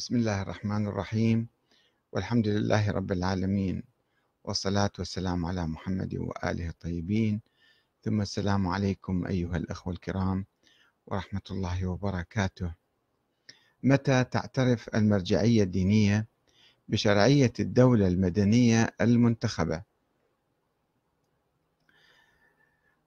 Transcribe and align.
بسم 0.00 0.16
الله 0.16 0.42
الرحمن 0.42 0.86
الرحيم. 0.86 1.46
والحمد 2.12 2.48
لله 2.48 2.90
رب 2.90 3.12
العالمين. 3.12 3.82
والصلاة 4.44 4.90
والسلام 4.98 5.46
على 5.46 5.66
محمد 5.66 6.14
وآله 6.14 6.68
الطيبين. 6.68 7.40
ثم 8.02 8.20
السلام 8.20 8.68
عليكم 8.68 9.26
أيها 9.26 9.56
الأخوة 9.56 9.92
الكرام 9.92 10.46
ورحمة 11.06 11.42
الله 11.50 11.86
وبركاته. 11.86 12.74
متى 13.82 14.24
تعترف 14.24 14.88
المرجعية 14.94 15.62
الدينية 15.62 16.26
بشرعية 16.88 17.52
الدولة 17.60 18.08
المدنية 18.08 18.94
المنتخبة؟ 19.00 19.82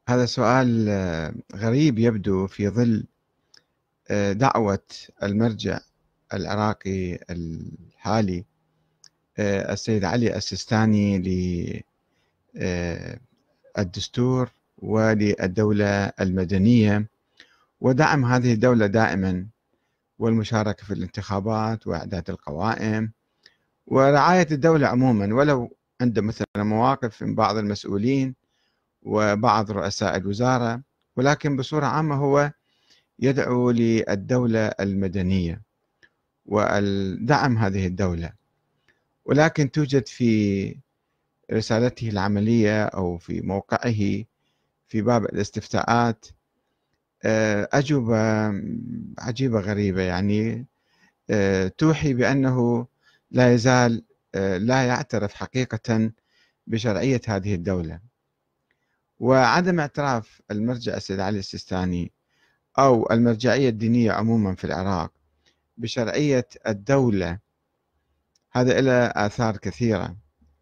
هذا 0.09 0.25
سؤال 0.25 0.89
غريب 1.55 1.99
يبدو 1.99 2.47
في 2.47 2.69
ظل 2.69 3.05
دعوة 4.37 4.87
المرجع 5.23 5.79
العراقي 6.33 7.19
الحالي 7.29 8.45
آه، 9.37 9.73
السيد 9.73 10.03
علي 10.03 10.35
السيستاني 10.35 11.17
للدستور 13.75 14.47
آه، 14.47 14.51
وللدولة 14.77 16.05
المدنية. 16.05 17.07
ودعم 17.81 18.25
هذه 18.25 18.53
الدولة 18.53 18.87
دائما 18.87 19.47
والمشاركة 20.19 20.85
في 20.85 20.93
الانتخابات 20.93 21.87
وإعداد 21.87 22.29
القوائم 22.29 23.11
ورعاية 23.87 24.47
الدولة 24.51 24.87
عموما. 24.87 25.35
ولو 25.35 25.77
عند 26.01 26.19
مثلا 26.19 26.45
مواقف 26.57 27.23
من 27.23 27.35
بعض 27.35 27.57
المسؤولين 27.57 28.35
وبعض 29.03 29.71
رؤساء 29.71 30.17
الوزارة 30.17 30.81
ولكن 31.17 31.57
بصورة 31.57 31.85
عامة 31.85 32.15
هو 32.15 32.51
يدعو 33.19 33.71
للدولة 33.71 34.67
المدنية. 34.67 35.61
ودعم 36.45 37.57
هذه 37.57 37.87
الدولة. 37.87 38.33
ولكن 39.25 39.71
توجد 39.71 40.07
في 40.07 40.75
رسالته 41.53 42.09
العملية 42.09 42.85
أو 42.85 43.17
في 43.17 43.41
موقعه 43.41 44.23
في 44.87 45.01
باب 45.01 45.25
الاستفتاءات 45.25 46.25
آه، 47.25 47.69
أجوبة 47.73 48.17
عجيبة 49.19 49.59
غريبة 49.59 50.01
يعني 50.01 50.67
آه، 51.29 51.67
توحي 51.67 52.13
بأنه 52.13 52.87
لا 53.31 53.53
يزال 53.53 54.03
آه، 54.35 54.57
لا 54.57 54.87
يعترف 54.87 55.33
حقيقة 55.33 56.11
بشرعية 56.67 57.21
هذه 57.27 57.55
الدولة. 57.55 57.99
وعدم 59.19 59.79
اعتراف 59.79 60.41
المرجع 60.51 60.97
السيد 60.97 61.19
علي 61.19 61.39
السيستاني 61.39 62.11
أو 62.79 63.11
المرجعية 63.11 63.69
الدينية 63.69 64.11
عموما 64.11 64.55
في 64.55 64.63
العراق 64.65 65.12
بشرعية 65.77 66.47
الدولة. 66.67 67.39
هذا 68.51 68.79
له 68.79 69.05
آثار 69.05 69.57
كثيرة 69.57 70.17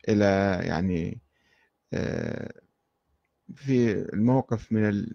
إلى 0.09 0.59
يعني 0.63 1.21
آه، 1.93 2.53
في 3.55 3.91
الموقف 4.13 4.71
من 4.71 5.05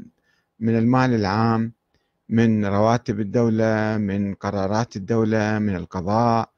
من 0.60 0.78
المال 0.78 1.14
العام 1.14 1.72
من 2.28 2.66
رواتب 2.66 3.20
الدولة 3.20 3.98
من 3.98 4.34
قرارات 4.34 4.96
الدولة 4.96 5.58
من 5.58 5.76
القضاء 5.76 6.50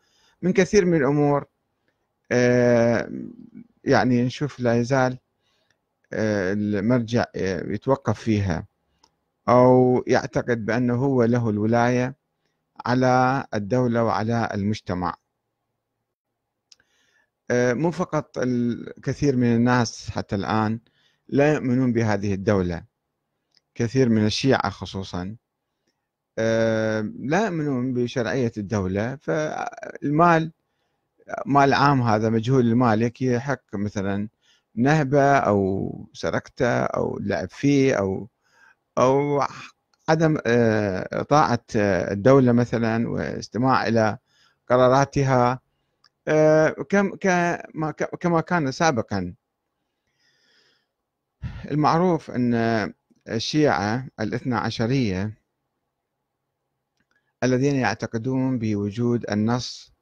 من 0.43 0.53
كثير 0.53 0.85
من 0.85 0.95
الأمور. 0.99 1.47
آه، 2.33 3.11
يعني 3.85 4.23
نشوف 4.25 4.61
لا 4.61 4.75
يزال 4.81 5.19
آه، 6.13 6.53
المرجع 6.53 7.25
يتوقف 7.35 8.21
فيها 8.21 8.67
أو 9.49 10.05
يعتقد 10.07 10.65
بأنه 10.67 10.95
هو 10.95 11.25
له 11.25 11.51
الولاية. 11.51 12.17
على 12.87 13.47
الدولة 13.55 14.05
وعلى 14.05 14.49
المجتمع. 14.55 15.15
آه، 17.51 17.73
مو 17.75 17.91
فقط 17.91 18.39
الكثير 18.39 19.37
من 19.37 19.57
الناس 19.57 20.11
حتى 20.11 20.35
الآن 20.37 20.81
لا 21.29 21.53
يؤمنون 21.55 21.93
بهذه 21.93 22.35
الدولة. 22.35 22.85
كثير 23.75 24.09
من 24.09 24.27
الشيعة 24.27 24.71
خصوصا 24.71 25.37
آه، 26.39 27.01
لا 27.19 27.45
يؤمنون 27.45 27.95
بشرعية 27.95 28.53
الدولة. 28.59 29.17
فالمال 29.17 30.53
مال 31.47 31.75
عام 31.75 32.03
هذا 32.03 32.31
مجهول 32.31 32.67
المالك 32.67 33.23
يحق 33.23 33.75
مثلا 33.75 34.29
نهبة 34.75 35.37
أو 35.39 35.91
سرقته 36.13 36.83
أو 36.85 37.19
لعب 37.19 37.51
فيه 37.51 37.95
أو 37.95 38.29
أو 38.99 39.43
عدم 40.09 40.39
آه، 40.47 41.23
طاعة 41.23 41.65
آه، 41.77 42.13
الدولة 42.13 42.53
مثلا 42.53 43.09
واستماع 43.09 43.87
إلى 43.87 44.19
قراراتها 44.69 45.61
آه، 46.29 46.69
كما 48.21 48.41
كان 48.41 48.73
سابقا. 48.73 49.35
المعروف 51.71 52.31
أن 52.31 52.55
الشيعة 53.29 54.09
الاثنى 54.21 54.55
عشرية 54.55 55.39
الذين 57.45 57.75
يعتقدون 57.77 58.59
بوجود 58.59 59.31
النص 59.31 59.93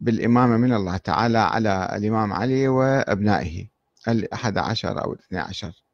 بالإمامة 0.00 0.56
من 0.56 0.72
الله 0.72 0.96
تعالى 0.96 1.38
على 1.38 1.96
الإمام 1.96 2.32
علي 2.32 2.68
وأبنائه 2.68 3.68
الأحد 4.08 4.58
عشر 4.58 5.04
أو 5.04 5.12
الاثنى 5.12 5.38
عشر. 5.38 5.84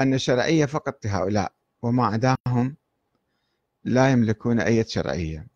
أن 0.00 0.14
الشرعية 0.14 0.66
فقط 0.66 1.04
لهؤلاء. 1.04 1.52
وما 1.82 2.06
عداهم 2.06 2.76
لا 3.84 4.10
يملكون 4.12 4.60
أي 4.60 4.84
شرعية. 4.84 5.46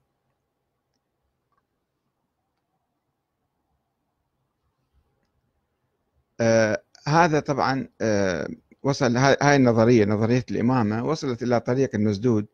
آه 6.41 6.83
هذا 7.09 7.41
طبعا 7.41 7.89
آه 8.01 8.49
وصل 8.83 9.17
هاي 9.17 9.57
النظرية 9.57 10.05
نظرية 10.05 10.45
الإمامة 10.51 11.05
وصلت 11.05 11.43
إلى 11.43 11.61
طريق 11.61 11.91
المسدود 11.95 12.47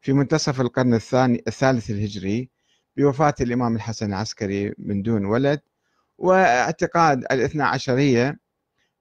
في 0.00 0.12
منتصف 0.12 0.60
القرن 0.60 0.94
الثاني 0.94 1.42
الثالث 1.48 1.90
الهجري 1.90 2.50
بوفاة 2.96 3.34
الإمام 3.40 3.76
الحسن 3.76 4.06
العسكري 4.06 4.74
من 4.78 5.02
دون 5.02 5.24
ولد 5.24 5.60
واعتقاد 6.18 7.18
الاثنى 7.32 7.62
عشرية 7.62 8.39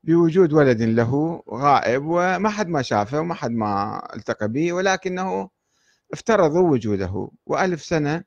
بوجود 0.04 0.54
ولد 0.54 0.82
له 0.82 1.44
غائب 1.50 2.04
وما 2.06 2.50
حد 2.50 2.68
ما 2.68 2.82
شافه 2.82 3.20
وما 3.20 3.34
حد 3.34 3.52
ما 3.52 4.02
التقى 4.16 4.48
به 4.50 4.74
ولكنه 4.74 5.50
افترضوا 6.14 6.70
وجوده. 6.72 7.30
وألف 7.46 7.84
سنة 7.84 8.24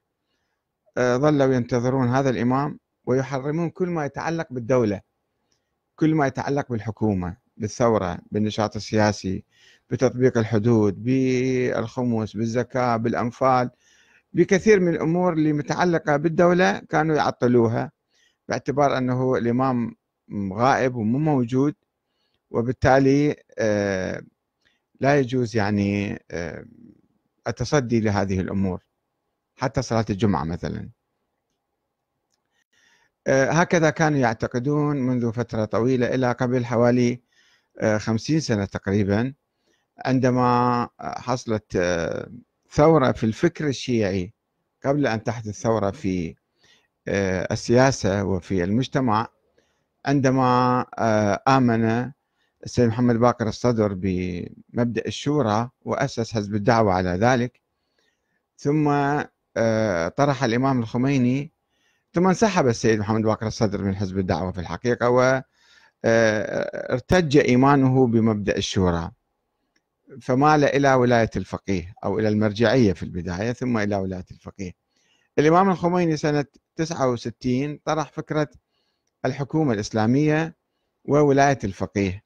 آه، 0.99 1.17
ظلوا 1.17 1.55
ينتظرون 1.55 2.09
هذا 2.09 2.31
الإمام 2.31 2.79
ويحرمون 3.07 3.71
كل 3.71 3.89
ما 3.89 4.05
يتعلق 4.05 4.47
بالدولة 4.51 5.01
كل 5.97 6.15
ما 6.15 6.27
يتعلق 6.27 6.69
بالحكومة 6.71 7.37
بالثورة 7.57 8.19
بالنشاط 8.33 8.77
السياسي 8.77 9.45
بتطبيق 9.91 10.39
الحدود 10.39 11.03
بالخمس 11.05 12.37
بالزكاة 12.37 12.97
بالأنفال. 12.97 13.71
بكثير 14.33 14.81
من 14.81 14.89
الأمور 14.95 15.33
اللي 15.33 15.53
متعلقة 15.53 16.17
بالدولة 16.17 16.79
كانوا 16.79 17.17
يعطلوها 17.17 17.93
باعتبار 18.49 18.99
أنه 18.99 19.37
الإمام 19.37 19.95
غائب 20.53 20.95
ومو 20.97 21.19
موجود 21.19 21.75
وبالتالي 22.51 23.37
آه، 23.59 24.23
لا 25.01 25.19
يجوز 25.21 25.57
يعني 25.57 26.19
آه، 26.31 26.65
التصدي 27.49 28.01
لهذه 28.01 28.41
الأمور 28.41 28.85
حتى 29.57 29.83
صلاة 29.83 30.05
الجمعة 30.11 30.45
مثلا. 30.45 30.91
آه، 33.27 33.51
هكذا 33.51 33.91
كانوا 33.91 34.19
يعتقدون 34.19 34.97
منذ 34.97 35.33
فترة 35.33 35.65
طويلة 35.65 36.15
إلى 36.15 36.33
قبل 36.33 36.67
حوالي 36.67 37.23
خمسين 37.99 38.41
سنة 38.41 38.65
تقريبا 38.65 39.35
عندما 40.07 40.89
حصلت 41.01 41.73
ثورة 42.71 43.13
في 43.13 43.25
الفكر 43.25 43.69
الشيعي 43.69 44.35
قبل 44.85 45.07
أن 45.07 45.25
تحدث 45.25 45.61
ثورة 45.61 45.91
في 45.91 46.35
السياسة 47.53 48.25
وفي 48.25 48.65
المجتمع. 48.65 49.29
عندما 50.07 50.87
آه، 50.99 51.43
آمن 51.49 52.13
السيد 52.65 52.89
محمد 52.89 53.17
باقر 53.17 53.49
الصدر 53.49 53.95
بمبدأ 53.95 55.03
الشورى 55.07 55.71
وأسس 55.83 56.33
حزب 56.33 56.55
الدعوة 56.55 56.93
على 56.93 57.11
ذلك 57.11 57.61
ثم 58.57 58.89
آه، 59.57 60.09
طرح 60.09 60.45
الإمام 60.45 60.81
الخميني 60.81 61.53
ثم 62.13 62.27
انسحب 62.27 62.67
السيد 62.69 62.99
محمد 62.99 63.23
باقر 63.23 63.47
الصدر 63.47 63.83
من 63.83 63.97
حزب 63.97 64.19
الدعوة 64.19 64.53
في 64.53 64.61
الحقيقة 64.61 65.09
وارتج 66.05 67.37
آه، 67.37 67.43
إيمانه 67.45 68.07
بمبدأ 68.07 68.57
الشورى 68.57 69.11
فمال 70.21 70.65
إلى 70.65 70.95
ولاية 70.95 71.31
الفقيه 71.37 71.95
أو 72.05 72.19
إلى 72.19 72.29
المرجعية 72.29 72.93
في 72.93 73.03
البداية 73.03 73.53
ثم 73.53 73.79
إلى 73.79 73.97
ولاية 73.97 74.25
الفقيه. 74.31 74.73
الإمام 75.39 75.71
الخميني 75.71 76.17
سنة 76.17 76.45
69 76.77 77.79
طرح 77.85 78.13
فكرة 78.13 78.49
الحكومة 79.25 79.73
الإسلامية 79.73 80.57
وولاية 81.05 81.59
الفقيه. 81.65 82.25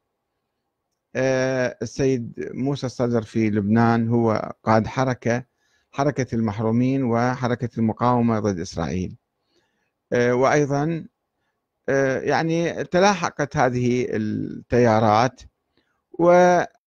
آه، 1.16 1.78
السيد 1.82 2.50
موسى 2.54 2.87
الصدر 2.87 3.22
في 3.22 3.50
لبنان 3.50 4.08
هو 4.08 4.52
قاد 4.64 4.87
حركة 4.87 5.44
حركة 5.93 6.34
المحرومين 6.34 7.04
وحركة 7.04 7.69
المقاومة 7.78 8.40
ضد 8.40 8.60
إسرائيل. 8.60 9.16
آه، 10.12 10.34
وأيضا 10.34 11.06
آه، 11.88 12.20
يعني 12.20 12.84
تلاحقت 12.84 13.56
هذه 13.56 14.06
التيارات 14.10 15.40
واتخذ 16.12 16.78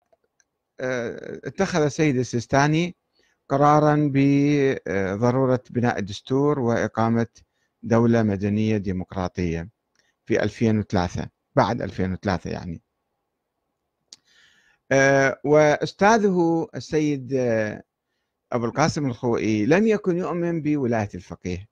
السيد 1.82 2.16
السيستاني 2.16 2.96
قرارا 3.48 4.10
بضرورة 4.14 5.62
بناء 5.70 6.00
دستور 6.00 6.58
وإقامة 6.60 7.26
دولة 7.82 8.22
مدنية 8.22 8.76
ديمقراطية. 8.76 9.68
في 10.30 10.42
2003 10.42 11.28
بعد 11.56 11.82
2003 11.82 12.50
يعني. 12.50 12.82
آه، 14.92 15.40
وأستاذه 15.44 16.68
السيد 16.74 17.34
آه، 17.34 17.82
أبو 18.52 18.64
القاسم 18.64 19.06
الخوئي 19.06 19.66
لم 19.66 19.86
يكن 19.86 20.18
يؤمن 20.18 20.62
بولاية 20.62 21.08
الفقيه. 21.14 21.68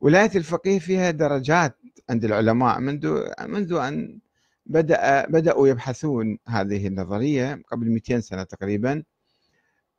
ولاية 0.00 0.30
الفقيه 0.36 0.78
فيها 0.78 1.10
درجات 1.10 1.76
عند 2.10 2.24
العلماء 2.24 2.80
منذ 2.80 3.24
منذ 3.40 3.72
أن 3.72 4.18
بدأ 4.66 5.26
بدأوا 5.26 5.68
يبحثون 5.68 6.38
هذه 6.48 6.86
النظرية 6.86 7.62
قبل 7.68 7.90
200 7.90 8.20
سنة 8.20 8.42
تقريبا. 8.42 9.02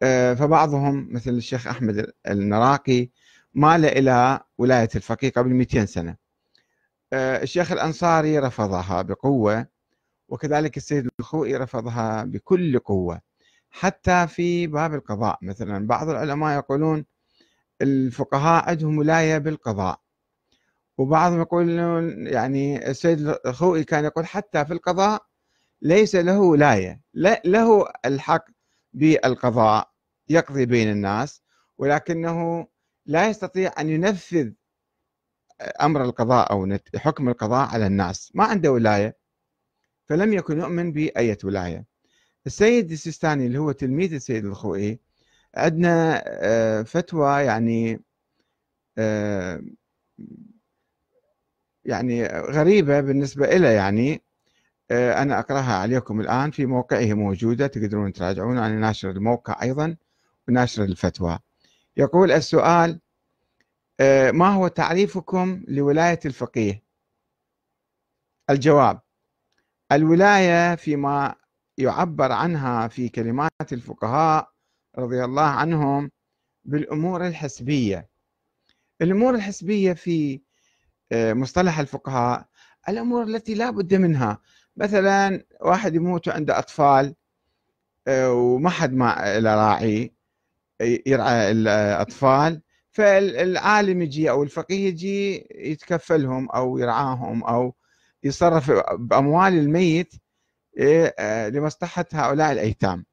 آه، 0.02 0.34
فبعضهم 0.34 1.14
مثل 1.14 1.32
الشيخ 1.32 1.68
أحمد 1.68 2.12
النراقي 2.28 3.10
مال 3.54 3.86
إلى 3.86 4.40
ولاية 4.58 4.90
الفقيه 4.96 5.30
قبل 5.30 5.50
200 5.50 5.86
سنة. 5.86 6.23
الشيخ 7.14 7.72
الأنصاري 7.72 8.40
رفضها 8.40 9.02
بقوة 9.02 9.68
وكذلك 10.30 10.78
السيد 10.78 11.10
الخوئي 11.20 11.56
رفضها 11.58 12.24
بكل 12.24 12.80
قوة. 12.80 13.22
حتى 13.70 14.28
في 14.28 14.68
باب 14.68 14.94
القضاء 14.94 15.38
مثلا 15.42 15.88
بعض 15.88 16.10
العلماء 16.10 16.58
يقولون 16.58 17.06
الفقهاء 17.82 18.70
عندهم 18.70 18.98
ولاية 18.98 19.38
بالقضاء. 19.38 20.00
وبعضهم 20.98 21.42
يقولون 21.42 22.28
يعني 22.28 22.90
السيد 22.90 23.36
الخوئي 23.46 23.84
كان 23.84 24.06
يقول 24.06 24.26
حتى 24.26 24.66
في 24.66 24.74
القضاء 24.74 25.26
ليس 25.82 26.16
له 26.16 26.40
ولاية 26.40 27.02
له 27.46 27.88
الحق 28.06 28.46
بالقضاء 28.94 29.92
يقضي 30.30 30.66
بين 30.66 30.92
الناس 30.92 31.42
ولكنه 31.78 32.68
لا 33.06 33.30
يستطيع 33.30 33.74
أن 33.80 33.90
ينفذ 33.90 34.52
أمر 35.82 36.04
القضاء 36.04 36.52
أو 36.52 36.78
حكم 36.96 37.30
القضاء 37.30 37.70
على 37.70 37.88
الناس. 37.88 38.32
ما 38.36 38.44
عنده 38.44 38.72
ولاية. 38.72 39.18
فلم 40.06 40.34
يكن 40.34 40.60
يؤمن 40.60 40.92
بأية 40.92 41.38
ولاية. 41.44 41.86
السيد 42.48 42.92
السيستاني 42.92 43.48
اللي 43.48 43.58
هو 43.58 43.72
تلميذ 43.72 44.14
السيد 44.14 44.46
الخوئي 44.46 45.00
عندنا 45.56 46.24
آه، 46.28 46.82
فتوى 46.84 47.42
يعني 47.42 48.02
آه، 48.98 49.62
يعني 51.86 52.28
غريبة 52.28 53.02
بالنسبة 53.02 53.46
إلى 53.46 53.74
يعني 53.74 54.22
آه، 54.92 55.22
أنا 55.22 55.40
أقرأها 55.40 55.74
عليكم 55.74 56.22
الآن 56.22 56.52
في 56.52 56.66
موقعه 56.66 57.14
موجودة 57.14 57.68
تقدرون 57.68 58.14
تراجعون. 58.14 58.58
أنا 58.58 58.80
ناشر 58.80 59.10
الموقع 59.10 59.62
أيضا 59.64 59.96
وناشر 60.48 60.84
الفتوى. 60.84 61.40
يقول 61.98 62.32
السؤال 62.32 63.00
ما 64.32 64.48
هو 64.48 64.68
تعريفكم 64.68 65.64
لولاية 65.68 66.20
الفقيه؟ 66.26 66.84
الجواب 68.50 69.02
الولاية 69.92 70.76
فيما 70.76 71.36
يعبر 71.78 72.32
عنها 72.32 72.88
في 72.88 73.10
كلمات 73.10 73.74
الفقهاء 73.74 74.52
رضي 74.98 75.24
الله 75.24 75.42
عنهم 75.46 76.12
بالأمور 76.66 77.28
الحسبية. 77.28 78.10
الأمور 79.02 79.36
الحسبية 79.36 79.94
في 79.94 80.42
آه، 81.12 81.34
مصطلح 81.34 81.80
الفقهاء 81.80 82.48
الأمور 82.90 83.24
التي 83.24 83.54
لا 83.54 83.70
بد 83.70 83.94
منها. 83.94 84.42
مثلا 84.78 85.46
واحد 85.62 85.96
يموت 85.96 86.30
عنده 86.30 86.60
أطفال 86.60 87.16
آه، 88.08 88.34
وما 88.34 88.70
حد 88.70 88.94
ما 88.94 89.40
راعي 89.40 90.14
يرعى 90.82 91.52
الأطفال. 91.52 92.62
فالعالم 92.94 94.02
يجي 94.02 94.30
أو 94.30 94.44
الفقيه 94.44 94.88
يجي 94.88 95.48
يتكفلهم 95.56 96.50
أو 96.50 96.78
يرعاهم 96.78 97.44
أو 97.44 97.74
يصرف 98.24 98.72
بأموال 98.94 99.54
الميت 99.54 100.14
إيه، 100.78 101.16
آه، 101.20 101.50
لمصلحة 101.50 102.06
هؤلاء 102.14 102.52
الأيتام. 102.52 103.06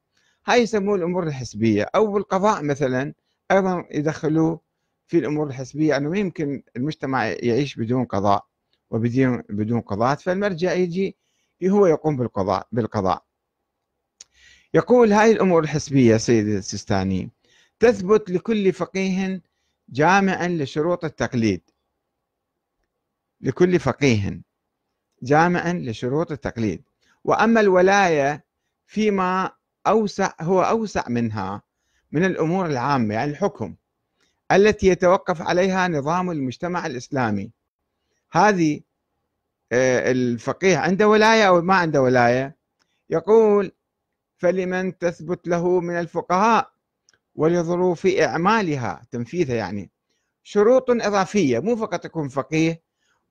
هاي 0.45 0.61
يسموه 0.61 0.95
الأمور 0.95 1.27
الحسبية. 1.27 1.83
أو 1.95 2.07
بالقضاء 2.07 2.63
مثلا 2.63 3.13
أيضا 3.51 3.85
يدخلوه 3.91 4.59
في 5.07 5.17
الأمور 5.17 5.47
الحسبية 5.47 5.97
أنه 5.97 6.17
يمكن 6.17 6.63
المجتمع 6.75 7.25
يعيش 7.25 7.75
بدون 7.75 8.05
قضاء 8.05 8.45
وبدون 8.91 9.43
بدون 9.49 9.81
قضاء. 9.81 10.15
فالمرجع 10.15 10.73
يجي 10.73 11.17
هو 11.65 11.85
يقوم 11.85 12.17
بالقضاء 12.17 12.67
بالقضاء. 12.71 13.23
يقول 14.73 15.13
هاي 15.13 15.31
الأمور 15.31 15.63
الحسبية 15.63 16.17
سيد 16.17 16.47
السيستاني 16.47 17.29
تثبت 17.79 18.29
لكل 18.29 18.73
فقيه 18.73 19.41
جامعا 19.91 20.47
لشروط 20.47 21.05
التقليد. 21.05 21.61
لكل 23.41 23.79
فقيه. 23.79 24.41
جامعا 25.23 25.73
لشروط 25.73 26.31
التقليد. 26.31 26.83
وأما 27.23 27.59
الولاية 27.61 28.45
فيما 28.85 29.51
أوسع 29.87 30.33
هو 30.41 30.61
أوسع 30.61 31.09
منها 31.09 31.61
من 32.11 32.25
الأمور 32.25 32.65
العامة 32.65 33.13
يعني 33.13 33.31
الحكم 33.31 33.75
التي 34.51 34.87
يتوقف 34.87 35.41
عليها 35.41 35.87
نظام 35.87 36.31
المجتمع 36.31 36.85
الإسلامي. 36.85 37.51
هذه 38.31 38.81
آه، 39.71 40.11
الفقيه 40.11 40.77
عنده 40.77 41.07
ولاية 41.07 41.47
أو 41.47 41.61
ما 41.61 41.75
عنده 41.75 42.01
ولاية؟ 42.01 42.57
يقول 43.09 43.71
فلمن 44.37 44.97
تثبت 44.97 45.47
له 45.47 45.79
من 45.79 45.99
الفقهاء؟ 45.99 46.71
ولظروف 47.35 48.05
أعمالها 48.05 49.01
تنفيذها 49.11 49.55
يعني. 49.55 49.91
شروط 50.43 50.85
إضافية 50.89 51.59
مو 51.59 51.75
فقط 51.75 52.05
يكون 52.05 52.27
فقيه 52.27 52.81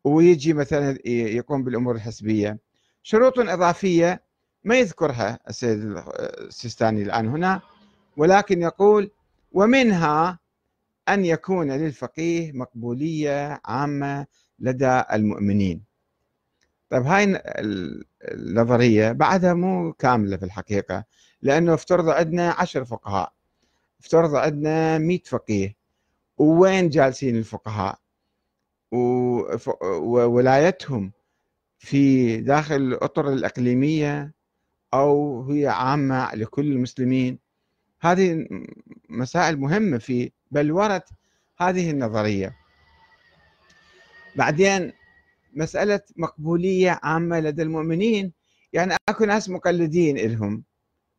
ويجي 0.04 0.52
مثلا 0.52 1.08
يقوم 1.08 1.64
بالأمور 1.64 1.94
الحسبية. 1.94 2.58
شروط 3.02 3.38
إضافية 3.38 4.22
ما 4.64 4.78
يذكرها 4.78 5.38
السيد 5.48 6.02
السيستاني 6.40 7.02
الآن 7.02 7.28
هنا 7.28 7.60
ولكن 8.16 8.62
يقول 8.62 9.10
ومنها 9.52 10.38
أن 11.08 11.24
يكون 11.24 11.72
للفقيه 11.72 12.52
مقبولية 12.52 13.60
عامة 13.64 14.26
لدى 14.58 15.02
المؤمنين. 15.12 15.82
طيب 16.90 17.02
هاي 17.02 17.42
النظرية 18.22 19.12
بعدها 19.12 19.54
مو 19.54 19.92
كاملة 19.92 20.36
في 20.36 20.44
الحقيقة 20.44 21.04
لأنه 21.42 21.74
افترض 21.74 22.08
عندنا 22.08 22.50
عشر 22.50 22.84
فقهاء. 22.84 23.32
افترض 24.00 24.34
عندنا 24.34 24.98
100 24.98 25.20
فقيه. 25.26 25.76
وين 26.38 26.88
جالسين 26.88 27.36
الفقهاء؟ 27.36 27.98
وولايتهم 29.82 31.12
في 31.78 32.36
داخل 32.36 32.76
الأطر 32.76 33.32
الإقليمية 33.32 34.32
أو 34.94 35.42
هي 35.50 35.66
عامة 35.68 36.34
لكل 36.34 36.72
المسلمين؟ 36.72 37.38
هذه 38.00 38.46
مسائل 39.08 39.56
مهمة 39.60 39.98
في 39.98 40.32
بلورة 40.50 41.04
هذه 41.58 41.90
النظرية. 41.90 42.56
بعدين 44.36 44.92
مسألة 45.54 46.00
مقبولية 46.16 47.00
عامة 47.02 47.40
لدى 47.40 47.62
المؤمنين 47.62 48.32
يعني 48.72 48.94
أكو 49.08 49.24
ناس 49.24 49.50
مقلدين 49.50 50.16
لهم 50.16 50.62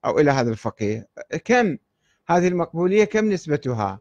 أو 0.05 0.19
إلى 0.19 0.31
هذا 0.31 0.51
الفقيه. 0.51 1.07
كم 1.45 1.77
هذه 2.37 2.47
المقبولية 2.47 3.03
كم 3.03 3.29
نسبتها؟ 3.31 3.99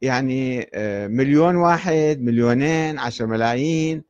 يعني 0.00 0.70
آه، 0.74 1.06
مليون 1.06 1.56
واحد 1.56 2.18
مليونين 2.20 2.98
عشر 2.98 3.26
ملايين 3.26 4.04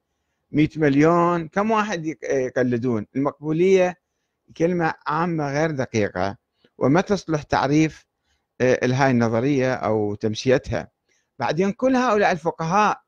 مئة 0.52 0.80
مليون 0.80 1.48
كم 1.48 1.70
واحد 1.70 2.06
يقلدون؟ 2.22 3.06
المقبولية 3.16 3.96
كلمة 4.56 4.94
عامة 5.06 5.52
غير 5.52 5.70
دقيقة. 5.70 6.36
وما 6.78 7.00
تصلح 7.00 7.42
تعريف 7.42 8.06
آه، 8.60 8.86
هاي 8.86 9.10
النظرية 9.10 9.74
أو 9.74 10.14
تمشيتها؟ 10.14 10.88
بعدين 11.38 11.72
كل 11.72 11.96
هؤلاء 11.96 12.32
الفقهاء 12.32 13.02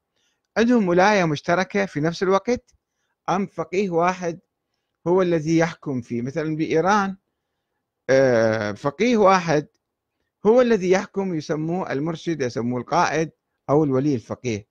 عندهم 0.56 0.88
ولاية 0.88 1.24
مشتركة 1.24 1.86
في 1.86 2.00
نفس 2.00 2.22
الوقت؟ 2.22 2.74
أم 3.28 3.46
فقيه 3.46 3.90
واحد 3.90 4.38
هو 5.06 5.22
الذي 5.22 5.58
يحكم 5.58 6.00
فيه؟ 6.00 6.22
مثلا 6.22 6.56
بإيران 6.56 7.16
آه، 8.10 8.72
فقيه 8.72 9.16
واحد 9.16 9.66
هو 10.46 10.60
الذي 10.60 10.90
يحكم 10.90 11.34
يسموه 11.34 11.92
المرشد 11.92 12.40
يسموه 12.42 12.80
القائد 12.80 13.30
أو 13.70 13.84
الولي 13.84 14.14
الفقيه 14.14 14.66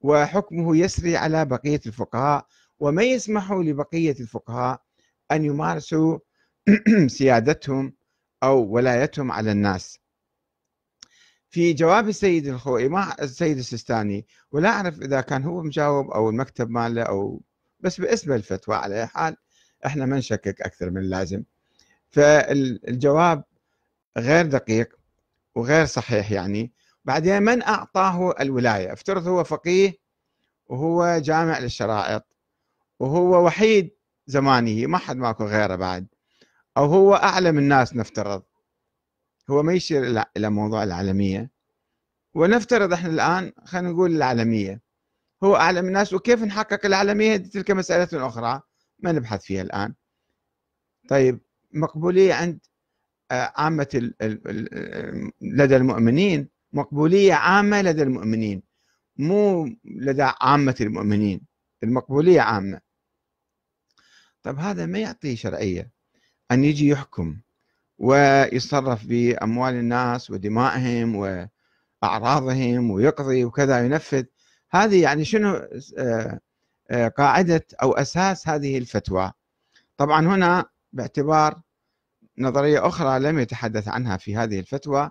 وحكمه 0.00 0.76
يسري 0.76 1.16
على 1.16 1.44
بقية 1.44 1.80
الفقهاء 1.86 2.46
وما 2.78 3.02
يسمح 3.02 3.52
لبقية 3.52 4.16
الفقهاء 4.20 4.82
أن 5.32 5.44
يمارسوا 5.44 6.18
سيادتهم 7.06 7.94
أو 8.42 8.58
ولايتهم 8.64 9.32
على 9.32 9.52
الناس. 9.52 9.98
في 11.50 11.72
جواب 11.72 12.08
السيد 12.08 12.46
الخوئي 12.46 12.88
ما 12.88 13.22
السيد 13.22 13.58
السيستاني 13.58 14.26
ولا 14.52 14.68
أعرف 14.68 15.00
إذا 15.02 15.20
كان 15.20 15.42
هو 15.44 15.62
مجاوب 15.62 16.10
أو 16.10 16.30
المكتب 16.30 16.70
ماله 16.70 17.02
أو 17.02 17.42
بس 17.80 18.00
باسم 18.00 18.32
الفتوى 18.32 18.76
على 18.76 19.06
حال 19.06 19.36
إحنا 19.86 20.06
ما 20.06 20.18
نشكك 20.18 20.62
أكثر 20.62 20.90
من 20.90 20.98
اللازم. 20.98 21.42
فالجواب 22.10 23.44
غير 24.18 24.46
دقيق. 24.46 24.96
وغير 25.56 25.86
صحيح 25.86 26.32
يعني. 26.32 26.72
بعدين 27.04 27.42
من 27.42 27.62
أعطاه 27.62 28.34
الولاية؟ 28.40 28.92
افترض 28.92 29.26
هو 29.26 29.44
فقيه 29.44 29.98
وهو 30.66 31.18
جامع 31.18 31.58
للشرائط 31.58 32.24
وهو 33.00 33.46
وحيد 33.46 33.96
زمانه 34.26 34.86
ما 34.86 34.98
حد 34.98 35.16
ماكو 35.16 35.44
غيره 35.44 35.76
بعد. 35.76 36.06
أو 36.76 36.84
هو 36.84 37.14
أعلم 37.14 37.58
الناس 37.58 37.96
نفترض. 37.96 38.42
هو 39.50 39.62
ما 39.62 39.72
يشير 39.72 40.24
إلى 40.36 40.50
موضوع 40.50 40.82
العالمية. 40.82 41.50
ونفترض 42.34 42.92
إحنا 42.92 43.10
الآن 43.10 43.52
خلينا 43.64 43.90
نقول 43.90 44.16
العالمية. 44.16 44.80
هو 45.44 45.56
أعلم 45.56 45.86
الناس 45.86 46.12
وكيف 46.12 46.42
نحقق 46.42 46.86
العالمية؟ 46.86 47.36
تلك 47.36 47.70
مسألة 47.70 48.26
أخرى 48.26 48.60
ما 48.98 49.12
نبحث 49.12 49.42
فيها 49.42 49.62
الآن. 49.62 49.94
طيب 51.08 51.40
مقبولية 51.72 52.34
عند 52.34 52.60
عامة 53.30 54.12
لدى 55.40 55.76
المؤمنين 55.76 56.48
مقبولية 56.72 57.34
عامة 57.34 57.82
لدى 57.82 58.02
المؤمنين. 58.02 58.62
مو 59.16 59.76
لدى 59.84 60.22
عامة 60.40 60.76
المؤمنين 60.80 61.40
المقبولية 61.82 62.40
عامة. 62.40 62.80
طيب 64.42 64.58
هذا 64.58 64.86
ما 64.86 64.98
يعطي 64.98 65.36
شرعية 65.36 65.90
أن 66.50 66.64
يجي 66.64 66.88
يحكم 66.88 67.36
ويتصرف 67.98 69.06
بأموال 69.06 69.74
الناس 69.74 70.30
ودمائهم 70.30 71.16
وأعراضهم 72.02 72.90
ويقضي 72.90 73.44
وكذا 73.44 73.84
ينفذ 73.84 74.24
هذه 74.70 75.02
يعني 75.02 75.24
شنو 75.24 75.68
آه، 75.98 76.40
آه، 76.90 77.08
قاعدة 77.08 77.66
أو 77.82 77.92
أساس 77.92 78.48
هذه 78.48 78.78
الفتوى؟ 78.78 79.32
طبعا 79.96 80.26
هنا 80.26 80.64
باعتبار 80.92 81.60
نظرية 82.38 82.86
أخرى 82.86 83.18
لم 83.18 83.38
يتحدث 83.38 83.88
عنها 83.88 84.16
في 84.16 84.36
هذه 84.36 84.60
الفتوى 84.60 85.10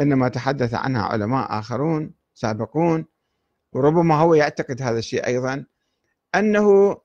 إنما 0.00 0.28
تحدث 0.28 0.74
عنها 0.74 1.02
علماء 1.02 1.58
آخرون 1.58 2.14
سابقون 2.34 3.06
وربما 3.72 4.14
هو 4.14 4.34
يعتقد 4.34 4.82
هذا 4.82 4.98
الشيء 4.98 5.26
أيضا 5.26 5.64
أنه 6.34 6.96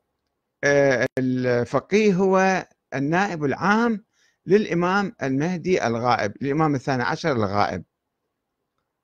آه، 0.64 1.08
الفقيه 1.20 2.14
هو 2.16 2.66
النائب 2.94 3.46
العام 3.46 4.06
للإمام 4.46 5.16
المهدي 5.24 5.88
الغائب 5.88 6.36
الإمام 6.42 6.76
الثاني 6.76 7.04
عشر 7.04 7.32
الغائب. 7.32 7.84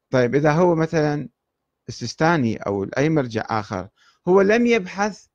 طيب 0.09 0.35
إذا 0.35 0.51
هو 0.51 0.75
مثلا 0.75 1.29
السيستاني 1.89 2.57
أو 2.57 2.83
أي 2.83 3.09
مرجع 3.09 3.45
آخر 3.49 3.89
هو 4.27 4.41
لم 4.41 4.65
يبحث 4.65 5.25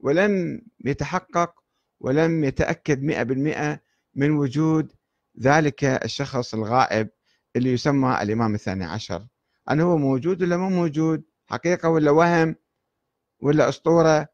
ولم 0.00 0.62
يتحقق 0.84 1.54
ولم 2.00 2.44
يتأكد 2.44 3.02
مئة 3.02 3.22
بالمئة 3.22 3.80
من 4.14 4.30
وجود 4.30 4.92
ذلك 5.40 5.84
الشخص 5.84 6.54
الغائب 6.54 7.08
اللي 7.56 7.72
يسمى 7.72 8.18
الإمام 8.22 8.54
الثاني 8.54 8.84
عشر. 8.84 9.26
أنه 9.70 9.84
هو 9.84 9.96
موجود 9.96 10.42
ولا 10.42 10.56
مو 10.56 10.68
موجود؟ 10.68 11.22
حقيقة 11.46 11.88
ولا 11.88 12.10
وهم 12.10 12.56
ولا 13.40 13.68
أسطورة؟ 13.68 14.28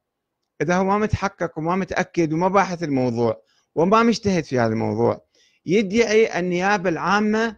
إذا 0.61 0.77
هو 0.77 0.85
ما 0.85 0.99
متحقق 0.99 1.59
وما 1.59 1.77
متأكد 1.77 2.33
وما 2.33 2.49
باحث 2.49 2.83
الموضوع 2.83 3.43
وما 3.75 4.03
مجتهد 4.03 4.45
في 4.45 4.59
هذا 4.59 4.73
الموضوع 4.73 5.27
يدعي 5.67 6.39
النيابة 6.39 6.89
العامة 6.89 7.57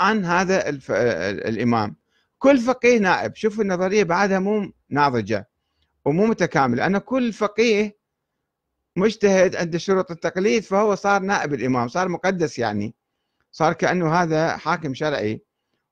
عن 0.00 0.24
هذا 0.24 0.68
الف... 0.68 0.90
الإمام. 0.90 1.96
كل 2.38 2.58
فقيه 2.58 2.98
نائب. 2.98 3.34
شوف 3.36 3.60
النظرية 3.60 4.02
بعدها 4.02 4.38
مو 4.38 4.72
ناضجة 4.90 5.48
ومو 6.04 6.26
متكاملة. 6.26 6.86
أنا 6.86 6.98
كل 6.98 7.32
فقيه 7.32 7.96
مجتهد 8.96 9.56
عند 9.56 9.76
شروط 9.76 10.10
التقليد 10.10 10.62
فهو 10.62 10.94
صار 10.94 11.22
نائب 11.22 11.54
الإمام 11.54 11.88
صار 11.88 12.08
مقدس 12.08 12.58
يعني. 12.58 12.94
صار 13.52 13.72
كأنه 13.72 14.14
هذا 14.14 14.56
حاكم 14.56 14.94
شرعي 14.94 15.42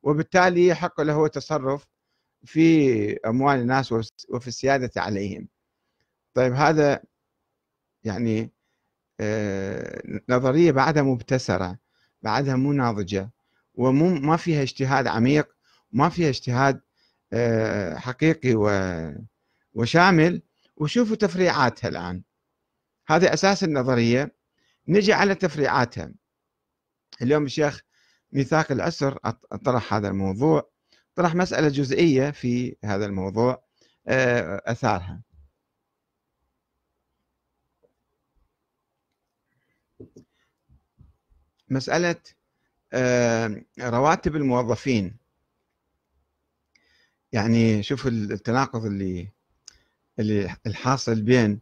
وبالتالي 0.03 0.67
يحق 0.67 1.01
له 1.01 1.25
التصرف 1.27 1.87
في 2.45 3.17
أموال 3.27 3.61
الناس 3.61 3.93
وفي 4.29 4.49
السيادة 4.49 4.91
عليهم. 4.97 5.49
طيب 6.35 6.53
هذا 6.53 7.03
يعني 8.05 8.53
آه، 9.21 10.03
نظرية 10.29 10.73
بعدها 10.73 11.03
مبتسرة 11.03 11.79
بعدها 12.23 12.57
مو 12.57 12.73
ناضجة 12.73 13.31
ومو 13.75 14.09
ما 14.15 14.37
فيها 14.37 14.63
اجتهاد 14.63 15.07
عميق 15.07 15.49
ما 15.93 16.09
فيها 16.09 16.29
اجتهاد 16.29 16.81
آه، 17.33 17.97
حقيقي 17.97 18.55
وشامل. 19.75 20.43
وشوفوا 20.77 21.17
تفريعاتها 21.17 21.89
الآن. 21.89 22.23
هذه 23.07 23.35
أساس 23.35 23.65
النظرية. 23.65 24.35
نجي 24.89 25.13
على 25.13 25.35
تفريعاتها. 25.35 26.13
اليوم 27.23 27.45
الشيخ 27.45 27.83
ميثاق 28.33 28.73
الأسر 28.73 29.19
طرح 29.65 29.95
هذا 29.95 30.09
الموضوع. 30.09 30.71
طرح 31.15 31.35
مسألة 31.35 31.69
جزئية 31.69 32.31
في 32.31 32.77
هذا 32.85 33.07
الموضوع 33.07 33.65
آه، 34.09 34.63
أثارها. 34.67 35.23
مسألة 41.69 42.17
آه، 42.93 43.65
رواتب 43.81 44.37
الموظفين. 44.37 45.17
يعني 47.33 47.83
شوف 47.83 48.07
التناقض 48.07 48.85
اللي 48.87 49.29
اللي 50.19 50.57
الحاصل 50.67 51.23
بين 51.23 51.61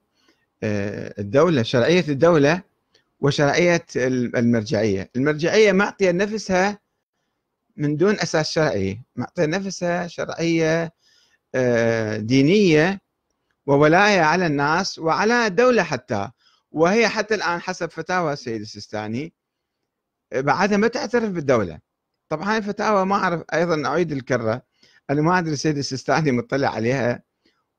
الدولة 0.63 1.63
شرعية 1.63 2.05
الدولة 2.09 2.63
وشرعية 3.21 3.85
المرجعية. 3.97 5.11
المرجعية 5.17 5.73
معطية 5.73 6.11
نفسها 6.11 6.79
من 7.77 7.97
دون 7.97 8.15
أساس 8.15 8.51
شرعي. 8.51 9.01
معطية 9.17 9.47
نفسها 9.47 10.07
شرعية 10.07 10.93
آه، 11.55 12.17
دينية 12.17 13.01
وولاية 13.67 14.21
على 14.21 14.47
الناس 14.47 14.99
وعلى 14.99 15.47
الدولة 15.47 15.83
حتى. 15.83 16.31
وهي 16.73 17.09
حتى 17.09 17.35
الآن 17.35 17.61
حسب 17.61 17.91
فتاوى 17.91 18.33
السيد 18.33 18.61
السيستاني 18.61 19.33
بعدها 20.35 20.77
ما 20.77 20.89
تعترف 20.89 21.31
بالدولة. 21.31 21.79
طبعا 22.29 22.51
هاي 22.53 22.59
الفتاوى 22.59 23.07
ما 23.07 23.17
أعرف 23.17 23.43
أيضا 23.55 23.87
أعيد 23.89 24.13
الكرة. 24.13 24.63
أنا 25.11 25.23
ما 25.23 25.39
أدري 25.39 25.53
السيد 25.53 25.79
السيستاني 25.79 26.33
مطلع 26.33 26.69
عليها 26.69 27.23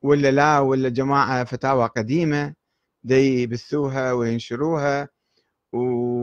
ولا 0.01 0.31
لا 0.31 0.59
ولا 0.59 0.89
جماعة 0.89 1.43
فتاوى 1.43 1.85
قديمة. 1.88 2.61
دي 3.03 3.41
يبثوها 3.41 4.12
وينشروها 4.12 5.10
و... 5.74 5.77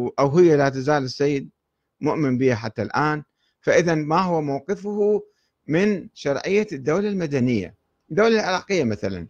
أو 0.09 0.39
هي 0.39 0.57
لا 0.57 0.69
تزال 0.69 1.03
السيد 1.05 1.51
مؤمن 2.01 2.39
بها 2.39 2.55
حتى 2.55 2.83
الآن. 2.83 3.23
فإذا 3.61 3.95
ما 3.95 4.21
هو 4.21 4.43
موقفه 4.43 5.23
من 5.67 6.09
شرعية 6.15 6.67
الدولة 6.73 7.09
المدنية؟ 7.09 7.75
الدولة 8.11 8.41
العراقية 8.41 8.85
مثلا. 8.85 9.29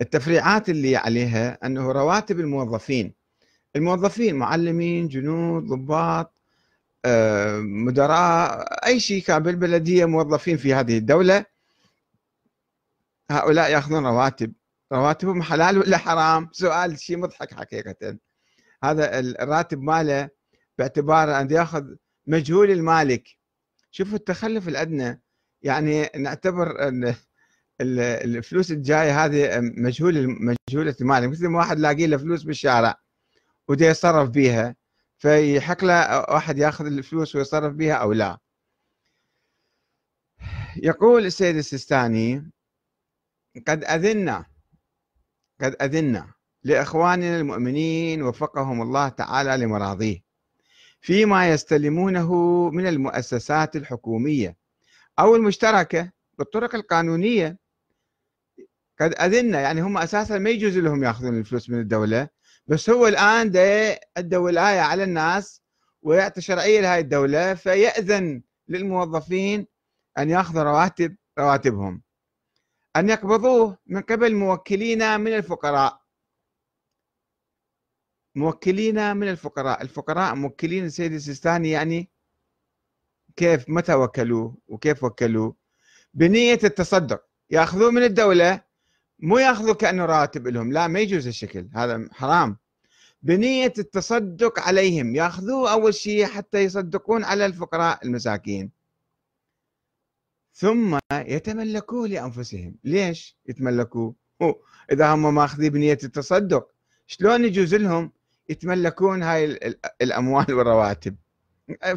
التفريعات 0.00 0.68
اللي 0.68 0.96
عليها 0.96 1.66
أنه 1.66 1.92
رواتب 1.92 2.40
الموظفين. 2.40 3.14
الموظفين 3.76 4.34
معلمين 4.34 5.08
جنود 5.08 5.66
ضباط 5.66 6.42
آه، 7.04 7.58
مدراء 7.58 8.62
أي 8.86 9.00
شيء 9.00 9.22
كان 9.22 9.42
بالبلدية 9.42 10.04
موظفين 10.04 10.56
في 10.56 10.74
هذه 10.74 10.98
الدولة 10.98 11.44
هؤلاء 13.30 13.70
يأخذون 13.70 14.06
رواتب. 14.06 14.52
رواتبهم 14.92 15.42
حلال 15.42 15.78
ولا 15.78 15.98
حرام؟ 15.98 16.48
سؤال 16.52 16.98
شيء 17.00 17.16
مضحك 17.18 17.54
حقيقة. 17.54 18.18
هذا 18.84 19.18
الراتب 19.18 19.80
ماله 19.80 20.30
باعتبار 20.78 21.40
أن 21.40 21.50
يأخذ 21.50 21.84
مجهول 22.26 22.70
المالك. 22.70 23.28
شوفوا 23.90 24.16
التخلف 24.18 24.68
الأدنى. 24.68 25.22
يعني 25.62 26.10
نعتبر 26.16 26.88
أن 26.88 27.14
الفلوس 27.80 28.70
الجاية 28.70 29.24
هذه 29.24 29.60
مجهول 29.60 30.28
مجهولة 30.68 30.96
المالك 31.00 31.28
مثل 31.28 31.46
ما 31.48 31.58
واحد 31.58 31.78
لاقي 31.78 32.06
له 32.06 32.16
فلوس 32.16 32.42
بالشارع 32.42 32.94
وده 33.68 33.86
يتصرف 33.86 34.28
بها 34.28 34.76
فيحق 35.18 35.84
له 35.84 36.20
واحد 36.20 36.58
يأخذ 36.58 36.86
الفلوس 36.86 37.36
ويتصرف 37.36 37.74
بها 37.74 37.94
أو 37.94 38.12
لا. 38.12 38.38
يقول 40.76 41.26
السيد 41.26 41.56
السيستاني 41.56 42.50
قد 43.68 43.84
أذنا 43.84 44.51
قد 45.62 45.76
أذنا 45.82 46.32
لإخواننا 46.64 47.36
المؤمنين 47.40 48.22
وفقهم 48.22 48.82
الله 48.82 49.08
تعالى 49.08 49.56
لمراضيه. 49.64 50.22
فيما 51.00 51.50
يستلمونه 51.50 52.30
من 52.70 52.86
المؤسسات 52.86 53.76
الحكومية 53.76 54.56
أو 55.18 55.36
المشتركة 55.36 56.10
بالطرق 56.38 56.74
القانونية. 56.74 57.58
قد 59.00 59.14
أذنا 59.14 59.60
يعني 59.60 59.80
هم 59.80 59.98
أساسا 59.98 60.38
ما 60.38 60.50
يجوز 60.50 60.78
لهم 60.78 61.04
يأخذون 61.04 61.38
الفلوس 61.38 61.70
من 61.70 61.80
الدولة 61.80 62.28
بس 62.66 62.90
هو 62.90 63.06
الآن 63.08 63.50
ده 63.50 64.00
عنده 64.16 64.40
ولاية 64.40 64.80
على 64.80 65.04
الناس 65.04 65.62
ويعطي 66.02 66.40
شرعية 66.40 66.80
لهذه 66.80 67.00
الدولة 67.00 67.54
فيأذن 67.54 68.42
للموظفين 68.68 69.66
أن 70.18 70.30
يأخذوا 70.30 70.62
رواتب 70.62 71.16
رواتبهم. 71.38 72.02
أن 72.96 73.08
يقبضوه 73.08 73.78
من 73.86 74.00
قبل 74.00 74.34
موكلين 74.34 75.20
من 75.20 75.32
الفقراء. 75.36 76.02
موكلين 78.34 79.16
من 79.16 79.28
الفقراء. 79.28 79.82
الفقراء 79.82 80.34
موكلين 80.34 80.84
السيد 80.84 81.12
السيستاني 81.12 81.70
يعني 81.70 82.10
كيف 83.36 83.64
متى 83.68 83.94
وكلوه 83.94 84.56
وكيف 84.68 85.04
وكلوه؟ 85.04 85.56
بنية 86.14 86.58
التصدق. 86.64 87.24
يأخذوه 87.50 87.90
من 87.90 88.02
الدولة 88.02 88.62
مو 89.18 89.38
ياخذوا 89.38 89.74
كأنه 89.74 90.04
راتب 90.04 90.48
لهم. 90.48 90.72
لا 90.72 90.86
ما 90.86 91.00
يجوز 91.00 91.26
الشكل 91.26 91.68
هذا 91.74 92.08
حرام. 92.12 92.56
بنية 93.22 93.72
التصدق 93.78 94.60
عليهم. 94.60 95.14
يأخذوه 95.14 95.72
أول 95.72 95.94
شيء 95.94 96.26
حتى 96.26 96.58
يصدقون 96.58 97.24
على 97.24 97.46
الفقراء 97.46 98.06
المساكين. 98.06 98.81
ثم 100.54 100.98
يتملكوه 101.12 102.08
لأنفسهم. 102.08 102.76
ليش 102.84 103.36
يتملكوه؟ 103.46 104.14
إذا 104.92 105.14
هم 105.14 105.34
ماخذين 105.34 105.72
بنية 105.72 105.98
التصدق 106.04 106.68
شلون 107.06 107.44
يجوز 107.44 107.74
لهم 107.74 108.12
يتملكون 108.48 109.22
هاي 109.22 109.58
الأموال 110.02 110.54
والرواتب؟ 110.54 111.16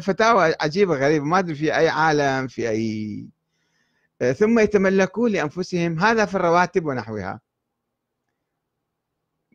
فتاوى 0.00 0.54
عجيبة 0.60 0.94
غريبة 0.94 1.24
ما 1.24 1.38
أدري 1.38 1.54
في 1.54 1.76
أي 1.76 1.88
عالم 1.88 2.46
في 2.46 2.68
أي 2.68 3.26
ثم 4.34 4.58
يتملكون 4.58 5.32
لأنفسهم 5.32 5.98
هذا 5.98 6.24
في 6.24 6.34
الرواتب 6.34 6.86
ونحوها. 6.86 7.40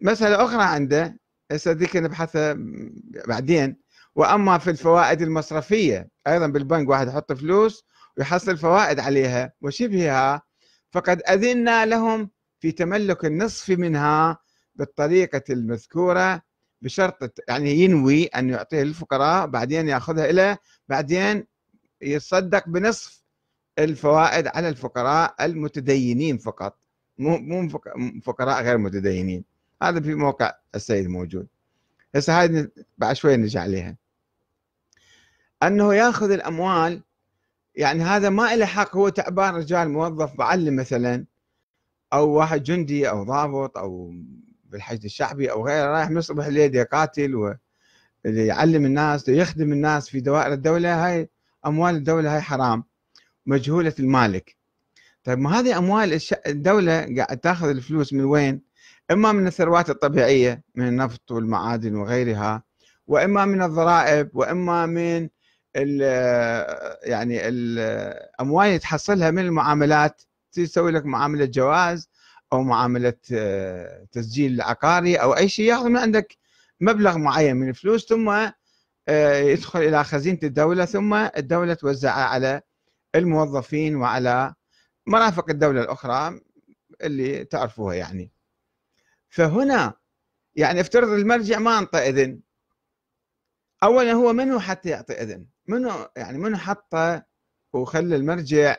مسألة 0.01 0.45
أخرى 0.45 0.63
عنده 0.63 1.19
هسه 1.51 1.71
ذيك 1.71 1.95
نبحثها 1.95 2.55
بعدين 3.27 3.77
وأما 4.15 4.57
في 4.57 4.69
الفوائد 4.69 5.21
المصرفية 5.21 6.09
أيضا 6.27 6.47
بالبنك 6.47 6.89
واحد 6.89 7.07
يحط 7.07 7.33
فلوس 7.33 7.85
ويحصل 8.21 8.57
فوائد 8.57 8.99
عليها 8.99 9.53
وشبهها 9.61 10.41
فقد 10.91 11.21
أذنا 11.29 11.85
لهم 11.85 12.29
في 12.59 12.71
تملك 12.71 13.25
النصف 13.25 13.69
منها 13.69 14.37
بالطريقة 14.75 15.43
المذكورة 15.49 16.41
بشرط 16.81 17.33
يعني 17.47 17.71
ينوي 17.71 18.25
أن 18.25 18.49
يعطيه 18.49 18.83
للفقراء 18.83 19.47
بعدين 19.47 19.87
يأخذها 19.89 20.29
إلى 20.29 20.57
بعدين 20.89 21.47
يتصدق 22.01 22.69
بنصف 22.69 23.23
الفوائد 23.79 24.47
على 24.47 24.69
الفقراء 24.69 25.45
المتدينين 25.45 26.37
فقط 26.37 26.77
مو 27.17 27.37
مو 27.37 27.69
فقراء 28.23 28.63
غير 28.63 28.77
متدينين. 28.77 29.43
هذا 29.83 30.01
في 30.01 30.15
موقع 30.15 30.53
السيد 30.75 31.07
موجود. 31.07 31.47
هسه 32.15 32.41
هاي 32.41 32.71
بعد 32.97 33.15
شوي 33.15 33.37
نرجع 33.37 33.61
عليها 33.61 33.95
أنه 35.63 35.93
يأخذ 35.95 36.31
الأموال 36.31 37.01
يعني 37.75 38.03
هذا 38.03 38.29
ما 38.29 38.55
له 38.55 38.65
حق 38.65 38.95
هو 38.97 39.09
تعبان 39.09 39.55
رجال 39.55 39.89
موظف 39.89 40.39
معلم 40.39 40.75
مثلا 40.75 41.25
أو 42.13 42.29
واحد 42.29 42.63
جندي 42.63 43.09
أو 43.09 43.23
ضابط 43.23 43.77
أو 43.77 44.13
بالحشد 44.65 45.03
الشعبي 45.03 45.51
أو 45.51 45.67
غيره 45.67 45.85
رايح 45.85 46.09
مصبح 46.09 46.45
الليل 46.45 46.83
قاتل 46.83 47.35
و 47.35 47.55
يعلم 48.25 48.85
الناس 48.85 49.29
ويخدم 49.29 49.71
الناس 49.73 50.09
في 50.09 50.19
دوائر 50.19 50.53
الدولة 50.53 51.07
هاي 51.07 51.29
أموال 51.65 51.95
الدولة 51.95 52.35
هاي 52.35 52.41
حرام 52.41 52.83
مجهولة 53.45 53.93
المالك. 53.99 54.57
طيب 55.23 55.39
ما 55.39 55.59
هذه 55.59 55.77
أموال 55.77 56.19
الدولة 56.47 57.15
قاعد 57.17 57.37
تأخذ 57.37 57.69
الفلوس 57.69 58.13
من 58.13 58.23
وين؟ 58.23 58.61
إما 59.11 59.31
من 59.31 59.47
الثروات 59.47 59.89
الطبيعية 59.89 60.63
من 60.75 60.87
النفط 60.87 61.31
والمعادن 61.31 61.95
وغيرها 61.95 62.63
وإما 63.07 63.45
من 63.45 63.61
الضرائب 63.61 64.29
وإما 64.33 64.85
من 64.85 65.29
ال 65.75 66.01
يعني 67.03 67.47
الأموال 67.47 68.67
اللي 68.67 68.79
تحصلها 68.79 69.31
من 69.31 69.39
المعاملات. 69.45 70.21
تسوي 70.51 70.91
لك 70.91 71.05
معاملة 71.05 71.45
جواز 71.45 72.09
أو 72.53 72.63
معاملة 72.63 73.13
تسجيل 74.11 74.61
عقاري 74.61 75.15
أو 75.15 75.37
أي 75.37 75.49
شيء 75.49 75.65
ياخذ 75.65 75.89
من 75.89 75.97
عندك 75.97 76.37
مبلغ 76.81 77.17
معين 77.17 77.55
من 77.55 77.69
الفلوس 77.69 78.05
ثم 78.05 78.29
آه، 79.07 79.33
يدخل 79.37 79.79
إلى 79.79 80.03
خزينة 80.03 80.39
الدولة 80.43 80.85
ثم 80.85 81.13
الدولة 81.13 81.73
توزعها 81.73 82.25
على 82.25 82.61
الموظفين 83.15 83.95
وعلى 83.95 84.53
مرافق 85.07 85.49
الدولة 85.49 85.81
الأخرى 85.81 86.41
اللي 87.03 87.45
تعرفوها 87.45 87.95
يعني. 87.95 88.31
فهنا 89.29 89.93
يعني 90.55 90.81
افترض 90.81 91.09
المرجع 91.09 91.59
ما 91.59 91.79
انطى 91.79 91.99
إذن. 91.99 92.39
اولا 93.83 94.11
هو 94.11 94.33
منو 94.33 94.59
حتى 94.59 94.89
يعطي 94.89 95.13
إذن؟ 95.13 95.45
منو 95.67 95.91
يعني 96.17 96.37
منو 96.37 96.57
حطه 96.57 97.25
وخلى 97.73 98.15
المرجع 98.15 98.75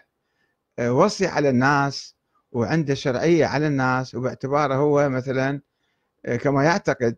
آه، 0.78 0.92
وصي 0.92 1.26
على 1.26 1.48
الناس 1.48 2.16
وعنده 2.52 2.94
شرعية 2.94 3.46
على 3.46 3.66
الناس 3.66 4.14
وباعتباره 4.14 4.74
هو 4.74 5.08
مثلا 5.08 5.60
آه، 6.26 6.36
كما 6.36 6.64
يعتقد 6.64 7.16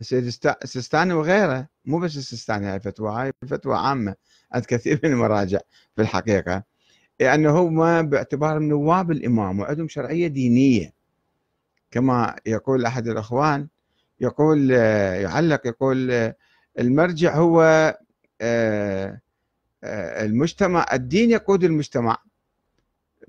السيد 0.00 0.24
السيستاني 0.62 1.12
وغيره. 1.14 1.68
مو 1.84 1.98
بس 1.98 2.16
السيستاني 2.16 2.66
هاي 2.66 2.80
فتوى 2.80 3.10
هاي 3.12 3.32
فتوى 3.48 3.76
عامة. 3.76 4.14
عند 4.52 4.64
كثير 4.64 5.00
من 5.04 5.12
المراجع 5.12 5.58
في 5.96 6.02
الحقيقة. 6.02 6.62
لأنه 7.20 7.58
هم 7.58 8.08
باعتبار 8.08 8.58
نواب 8.58 9.10
الإمام 9.10 9.60
وعندهم 9.60 9.88
شرعية 9.88 10.26
دينية. 10.28 10.92
كما 11.90 12.36
يقول 12.46 12.86
أحد 12.86 13.08
الأخوان 13.08 13.68
يقول 14.20 14.72
آه، 14.72 15.14
يعلق 15.14 15.66
يقول 15.66 16.32
المرجع 16.78 17.36
هو 17.36 17.62
المجتمع 20.24 20.86
الدين 20.92 21.30
يقود 21.30 21.64
المجتمع. 21.64 22.16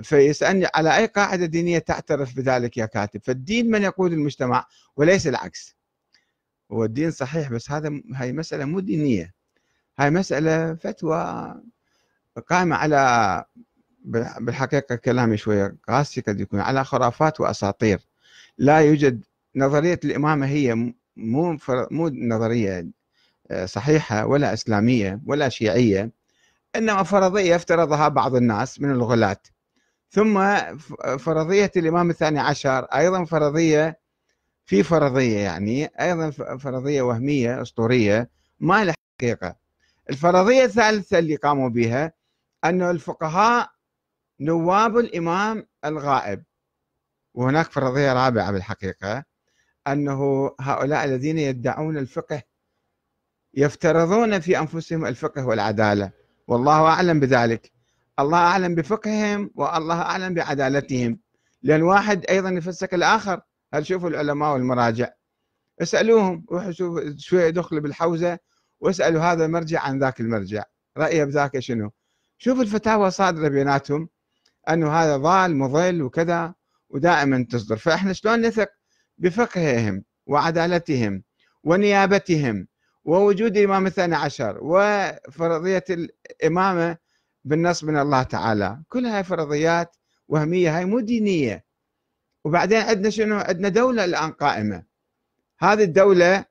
فيسألني 0.03 0.67
على 0.75 0.97
أي 0.97 1.05
قاعدة 1.05 1.45
دينية 1.45 1.79
تعترف 1.79 2.35
بذلك 2.35 2.77
يا 2.77 2.85
كاتب؟ 2.85 3.21
فالدين 3.23 3.71
من 3.71 3.83
يقود 3.83 4.13
المجتمع 4.13 4.65
وليس 4.95 5.27
العكس. 5.27 5.75
هو 6.71 6.85
الدين 6.85 7.11
صحيح 7.11 7.51
بس 7.51 7.71
هذا 7.71 8.01
هاي 8.15 8.33
مسألة 8.33 8.65
مو 8.65 8.79
دينية. 8.79 9.33
هاي 9.99 10.09
مسألة 10.11 10.75
فتوى 10.75 11.55
قائمة 12.49 12.75
على 12.75 13.45
بالحقيقة 14.39 14.95
كلامي 14.95 15.37
شوية 15.37 15.75
قاسي 15.87 16.21
قد 16.21 16.39
يكون 16.39 16.59
على 16.59 16.83
خرافات 16.83 17.39
وأساطير. 17.41 17.99
لا 18.57 18.79
يوجد 18.79 19.25
نظرية 19.55 19.99
الإمامة 20.05 20.45
هي 20.47 20.75
مو 21.15 21.57
مو 21.91 22.09
نظرية 22.09 22.79
آه، 22.79 22.85
صحيحة 23.65 24.25
ولا 24.25 24.53
إسلامية 24.53 25.21
ولا 25.25 25.49
شيعية 25.49 26.11
إنما 26.75 27.03
فرضية 27.03 27.55
افترضها 27.55 28.07
بعض 28.07 28.35
الناس 28.35 28.81
من 28.81 28.91
الغلاة. 28.91 29.37
ثم 30.09 30.55
فرضية 31.17 31.71
الإمام 31.77 32.09
الثاني 32.09 32.39
عشر 32.39 32.79
أيضا 32.83 33.25
فرضية 33.25 33.99
في 34.65 34.83
فرضية 34.83 35.37
يعني 35.37 35.85
أيضا 35.85 36.29
فرضية 36.57 37.01
وهمية 37.01 37.61
أسطورية 37.61 38.29
ما 38.59 38.83
لها 38.85 38.95
حقيقة. 39.19 39.55
الفرضية 40.09 40.63
الثالثة 40.63 41.19
اللي 41.19 41.35
قاموا 41.35 41.69
بها 41.69 42.13
أن 42.63 42.81
الفقهاء 42.81 43.69
نواب 44.39 44.97
الإمام 44.97 45.67
الغائب. 45.85 46.43
وهناك 47.33 47.71
فرضية 47.71 48.13
رابعة 48.13 48.51
بالحقيقة 48.51 49.23
أنه 49.87 50.51
هؤلاء 50.59 51.05
الذين 51.05 51.39
يدعون 51.39 51.97
الفقه 51.97 52.41
يفترضون 53.53 54.39
في 54.39 54.59
أنفسهم 54.59 55.05
الفقه 55.05 55.45
والعدالة. 55.45 56.11
والله 56.47 56.87
أعلم 56.87 57.19
بذلك. 57.19 57.71
الله 58.19 58.37
أعلم 58.37 58.75
بفقههم 58.75 59.51
والله 59.55 60.01
أعلم 60.01 60.33
بعدالتهم. 60.33 61.19
لأن 61.61 61.81
واحد 61.81 62.25
أيضا 62.29 62.49
يفسك 62.49 62.93
الآخر. 62.93 63.41
هل 63.73 63.85
شوفوا 63.85 64.09
العلماء 64.09 64.53
والمراجع؟ 64.53 65.09
اسألوهم. 65.81 66.45
روحوا 66.51 66.71
شوفوا 66.71 67.01
شوية 67.17 67.49
دخلوا 67.49 67.81
بالحوزة 67.81 68.39
واسألوا 68.79 69.21
هذا 69.21 69.45
المرجع 69.45 69.81
عن 69.81 69.99
ذاك 69.99 70.19
المرجع. 70.19 70.63
رأيه 70.97 71.23
بذاك 71.23 71.59
شنو؟ 71.59 71.91
شوف 72.37 72.59
الفتاوى 72.59 73.11
صادرة 73.11 73.47
بيناتهم. 73.47 74.09
أنه 74.69 74.93
هذا 74.93 75.17
ضال 75.17 75.57
مضل 75.57 76.01
وكذا 76.01 76.53
ودائما 76.89 77.45
تصدر. 77.51 77.77
فإحنا 77.77 78.13
شلون 78.13 78.41
نثق 78.41 78.69
بفقههم 79.17 80.03
وعدالتهم 80.25 81.23
ونيابتهم؟ 81.63 82.67
ووجود 83.05 83.57
الإمام 83.57 83.87
الثاني 83.87 84.15
عشر 84.15 84.57
وفرضية 84.61 85.83
الإمامة 85.89 86.97
بالنص 87.45 87.83
من 87.83 87.97
الله 87.97 88.23
تعالى. 88.23 88.79
كلها 88.89 89.21
فرضيات 89.21 89.95
وهمية 90.27 90.77
هاي 90.77 90.85
مو 90.85 90.99
دينية. 90.99 91.65
وبعدين 92.43 92.81
عندنا 92.81 93.09
شنو؟ 93.09 93.35
عندنا 93.35 93.69
دولة 93.69 94.05
الآن 94.05 94.31
قائمة. 94.31 94.83
هذه 95.59 95.83
الدولة 95.83 96.45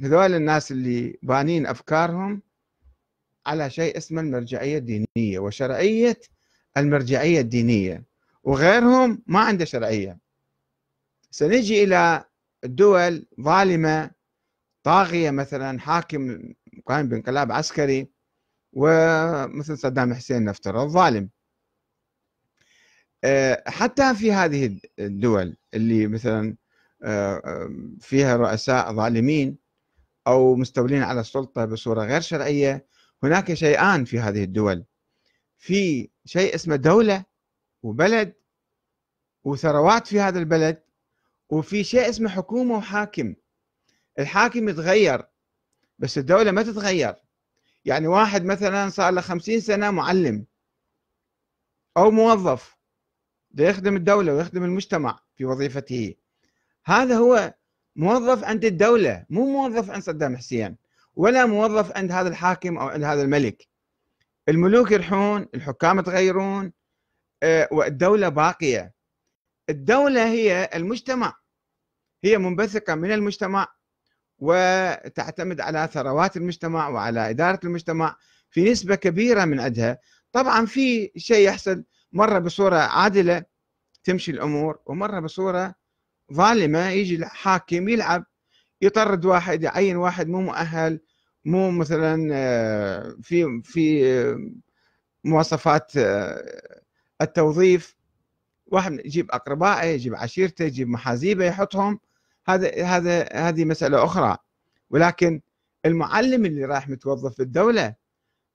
هذول 0.00 0.34
الناس 0.34 0.72
اللي 0.72 1.18
بانين 1.22 1.66
أفكارهم 1.66 2.42
على 3.46 3.70
شيء 3.70 3.96
اسمه 3.96 4.20
المرجعية 4.20 4.78
الدينية 4.78 5.38
وشرعية 5.38 6.20
المرجعية 6.76 7.40
الدينية. 7.40 8.04
وغيرهم 8.44 9.22
ما 9.26 9.40
عنده 9.40 9.64
شرعية. 9.64 10.18
سنجي 11.30 11.84
إلى 11.84 12.24
الدول 12.64 13.26
ظالمة 13.40 14.10
طاغية 14.88 15.30
مثلا 15.30 15.80
حاكم 15.80 16.52
وقائم 16.78 17.08
بانقلاب 17.08 17.52
عسكري 17.52 18.08
ومثل 18.72 19.78
صدام 19.78 20.14
حسين 20.14 20.44
نفترض 20.44 20.88
ظالم. 20.88 21.30
آه، 23.24 23.62
حتى 23.66 24.14
في 24.14 24.32
هذه 24.32 24.80
الدول 24.98 25.56
اللي 25.74 26.06
مثلا 26.06 26.56
آه، 27.02 27.70
فيها 28.00 28.36
رؤساء 28.36 28.92
ظالمين 28.92 29.58
أو 30.26 30.54
مستولين 30.56 31.02
على 31.02 31.20
السلطة 31.20 31.64
بصورة 31.64 32.04
غير 32.04 32.20
شرعية 32.20 32.86
هناك 33.22 33.54
شيئان 33.54 34.04
في 34.04 34.18
هذه 34.18 34.44
الدول. 34.44 34.84
في 35.58 36.10
شيء 36.24 36.54
اسمه 36.54 36.76
دولة 36.76 37.24
وبلد 37.82 38.34
وثروات 39.44 40.06
في 40.06 40.20
هذا 40.20 40.38
البلد 40.38 40.82
وفي 41.50 41.84
شيء 41.84 42.08
اسمه 42.08 42.28
حكومة 42.28 42.76
وحاكم. 42.76 43.34
الحاكم 44.18 44.68
يتغير 44.68 45.22
بس 45.98 46.18
الدولة 46.18 46.50
ما 46.50 46.62
تتغير. 46.62 47.14
يعني 47.84 48.06
واحد 48.06 48.44
مثلا 48.44 48.88
صار 48.88 49.12
له 49.12 49.20
خمسين 49.20 49.60
سنة 49.60 49.90
معلم 49.90 50.46
أو 51.96 52.10
موظف 52.10 52.76
يخدم 53.58 53.96
الدولة 53.96 54.34
ويخدم 54.34 54.64
المجتمع 54.64 55.20
في 55.36 55.44
وظيفته. 55.44 56.14
هذا 56.84 57.16
هو 57.16 57.54
موظف 57.96 58.44
عند 58.44 58.64
الدولة 58.64 59.26
مو 59.30 59.46
موظف 59.46 59.90
عند 59.90 60.02
صدام 60.02 60.36
حسين 60.36 60.76
ولا 61.16 61.46
موظف 61.46 61.96
عند 61.96 62.12
هذا 62.12 62.28
الحاكم 62.28 62.78
أو 62.78 62.88
عند 62.88 63.04
هذا 63.04 63.22
الملك. 63.22 63.68
الملوك 64.48 64.90
يرحون 64.90 65.46
الحكام 65.54 65.98
يتغيرون 65.98 66.72
آه، 67.42 67.68
والدولة 67.72 68.28
باقية. 68.28 68.94
الدولة 69.70 70.26
هي 70.26 70.70
المجتمع 70.74 71.34
هي 72.24 72.38
منبثقة 72.38 72.94
من 72.94 73.12
المجتمع. 73.12 73.77
وتعتمد 74.38 75.60
على 75.60 75.88
ثروات 75.92 76.36
المجتمع 76.36 76.88
وعلى 76.88 77.30
إدارة 77.30 77.60
المجتمع 77.64 78.16
في 78.50 78.70
نسبة 78.70 78.94
كبيرة 78.94 79.44
من 79.44 79.60
عندها. 79.60 79.98
طبعا 80.32 80.66
في 80.66 81.10
شيء 81.16 81.48
يحصل 81.48 81.84
مرة 82.12 82.38
بصورة 82.38 82.76
عادلة 82.76 83.44
تمشي 84.04 84.30
الأمور 84.30 84.78
ومرة 84.86 85.20
بصورة 85.20 85.74
ظالمة 86.32 86.88
يجي 86.88 87.16
الحاكم 87.16 87.88
يلعب 87.88 88.24
يطرد 88.82 89.24
واحد 89.24 89.62
يعين 89.62 89.96
واحد 89.96 90.28
مو 90.28 90.40
مؤهل 90.40 91.00
مو 91.44 91.70
مثلا 91.70 92.28
آه، 92.32 93.16
في 93.22 93.62
في 93.64 94.04
مواصفات 95.24 95.92
آه، 95.96 96.80
التوظيف. 97.20 97.96
واحد 98.66 98.92
يجيب 99.04 99.30
أقربائه 99.30 99.86
يجيب 99.88 100.14
عشيرته 100.14 100.64
يجيب 100.64 100.88
محازيبه 100.88 101.44
يحطهم. 101.44 102.00
هذا 102.48 102.84
هذا 102.84 103.28
هذه 103.32 103.64
مسألة 103.64 104.04
أخرى. 104.04 104.36
ولكن 104.90 105.40
المعلم 105.86 106.46
اللي 106.46 106.64
راح 106.64 106.88
متوظف 106.88 107.34
في 107.34 107.42
الدولة 107.42 107.94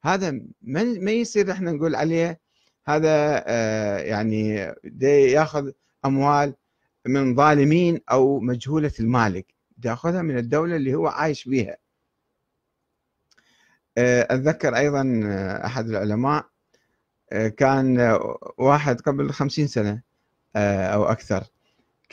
هذا 0.04 0.32
ما 0.62 0.84
ما 0.84 1.12
يصير 1.12 1.52
إحنا 1.52 1.72
نقول 1.72 1.96
عليه 1.96 2.40
هذا 2.86 3.44
آه، 3.48 3.98
يعني 3.98 4.74
ياخذ 5.32 5.72
أموال 6.06 6.54
من 7.06 7.36
ظالمين 7.36 8.02
أو 8.12 8.40
مجهولة 8.40 8.92
المالك. 9.00 9.54
ياخذها 9.86 10.22
من 10.22 10.38
الدولة 10.38 10.76
اللي 10.76 10.96
هو 10.96 11.08
عايش 11.08 11.50
بها 11.50 11.78
آه، 13.98 14.28
أتذكر 14.30 14.76
أيضا 14.78 15.22
آه، 15.26 15.66
أحد 15.66 15.90
العلماء 15.90 16.46
كان 17.58 18.20
واحد 18.58 19.02
قبل 19.02 19.32
خمسين 19.32 19.68
سنة 19.68 20.02
أو 20.56 21.06
أكثر. 21.06 21.44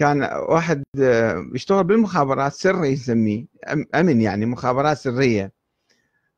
كان 0.00 0.22
واحد 0.22 0.82
يشتغل 1.54 1.84
بالمخابرات 1.84 2.52
سري 2.52 2.88
يسميه 2.88 3.46
أمن 3.94 4.20
يعني 4.20 4.46
مخابرات 4.46 4.96
سرية. 4.96 5.52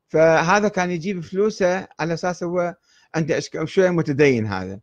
فهذا 0.07 0.67
كان 0.67 0.91
يجيب 0.91 1.19
فلوسه 1.19 1.87
على 1.99 2.13
أساس 2.13 2.43
هو 2.43 2.75
عنده 3.15 3.39
شوية 3.65 3.89
متدين 3.89 4.45
هذا. 4.45 4.79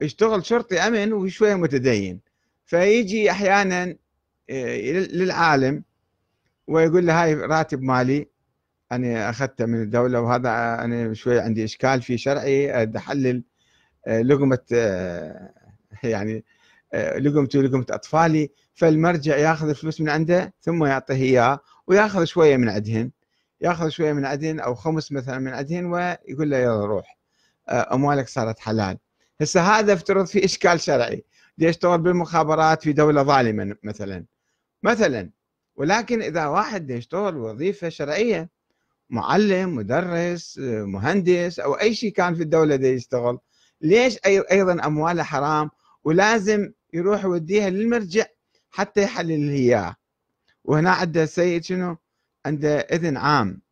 يشتغل 0.00 0.46
شرطي 0.46 0.78
أمن 0.78 1.12
وشوية 1.12 1.54
متدين. 1.54 2.20
فيجي 2.64 3.30
أحيانا 3.30 3.96
آه، 4.50 4.76
للعالم 5.12 5.84
ويقول 6.66 7.06
له 7.06 7.22
هاي 7.22 7.34
راتب 7.34 7.82
مالي 7.82 8.28
أنا 8.92 9.30
أخذته 9.30 9.66
من 9.66 9.82
الدولة 9.82 10.20
وهذا 10.20 10.50
أنا 10.84 11.14
شوية 11.14 11.40
عندي 11.40 11.64
إشكال 11.64 12.02
في 12.02 12.18
شرعي 12.18 12.84
أحلل 12.96 13.42
آه، 14.06 14.22
لقمة 14.22 14.58
آه، 14.72 15.54
يعني 16.02 16.44
لقمتي 16.94 17.58
ولقمه 17.58 17.86
أطفالي 17.90 18.50
فالمرجع 18.74 19.36
ياخذ 19.36 19.68
الفلوس 19.68 20.00
من 20.00 20.08
عنده 20.08 20.54
ثم 20.60 20.84
يعطيه 20.84 21.14
إياه 21.14 21.60
وياخذ 21.86 22.24
شوية 22.24 22.56
من 22.56 22.68
عندهن 22.68 23.10
ياخذ 23.60 23.88
شوية 23.88 24.12
من 24.12 24.24
عدن 24.24 24.60
أو 24.60 24.74
خمس 24.74 25.12
مثلا 25.12 25.38
من 25.38 25.52
عدن 25.52 25.84
ويقول 25.84 26.50
له 26.50 26.56
يلا 26.56 26.84
روح. 26.86 27.18
آه، 27.68 27.94
أموالك 27.94 28.28
صارت 28.28 28.58
حلال. 28.58 28.98
هسه 29.40 29.60
هذا 29.60 29.92
افترض 29.92 30.26
في 30.26 30.44
إشكال 30.44 30.80
شرعي. 30.80 31.24
يشتغل 31.58 31.98
بالمخابرات 31.98 32.82
في 32.82 32.92
دولة 32.92 33.22
ظالمة 33.22 33.76
مثلا؟ 33.82 34.24
مثلا. 34.82 35.30
ولكن 35.76 36.22
إذا 36.22 36.46
واحد 36.46 36.90
يشتغل 36.90 37.36
وظيفة 37.36 37.88
شرعية 37.88 38.50
معلم 39.10 39.74
مدرس 39.74 40.58
مهندس 40.62 41.60
أو 41.60 41.74
أي 41.74 41.94
شيء 41.94 42.12
كان 42.12 42.34
في 42.34 42.42
الدولة 42.42 42.76
دي 42.76 42.88
يشتغل 42.88 43.38
ليش 43.80 44.18
أيضا 44.26 44.86
أمواله 44.86 45.22
حرام؟ 45.22 45.70
ولازم 46.04 46.72
يروح 46.94 47.24
يوديها 47.24 47.70
للمرجع 47.70 48.24
حتى 48.70 49.02
يحلل 49.02 49.50
اياه 49.50 49.96
وهنا 50.64 50.90
عنده 50.90 51.22
السيد 51.22 51.64
شنو؟ 51.64 51.96
عنده 52.46 52.78
إذن 52.78 53.16
عام. 53.16 53.62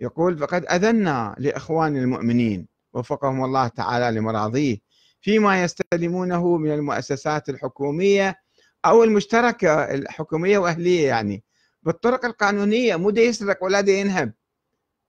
يقول 0.00 0.38
فقد 0.38 0.66
أذنا 0.66 1.34
لإخوان 1.38 1.96
المؤمنين 1.96 2.68
وفقهم 2.92 3.44
الله 3.44 3.68
تعالى 3.68 4.18
لمراضيه 4.18 4.78
فيما 5.20 5.62
يستلمونه 5.62 6.56
من 6.56 6.72
المؤسسات 6.72 7.48
الحكومية 7.48 8.36
أو 8.84 9.04
المشتركة 9.04 9.74
الحكومية 9.94 10.58
وأهلية 10.58 11.06
يعني. 11.06 11.44
بالطرق 11.82 12.24
القانونية 12.24 12.96
مو 12.96 13.10
يسرق 13.10 13.64
ولا 13.64 13.78
ينهب. 13.90 14.32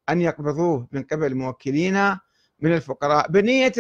أن 0.10 0.21
يقبضوه 0.21 0.88
من 0.91 1.03
قبل 1.03 1.36
موكلينا 1.36 2.19
من 2.60 2.73
الفقراء. 2.73 3.32
بنية 3.32 3.73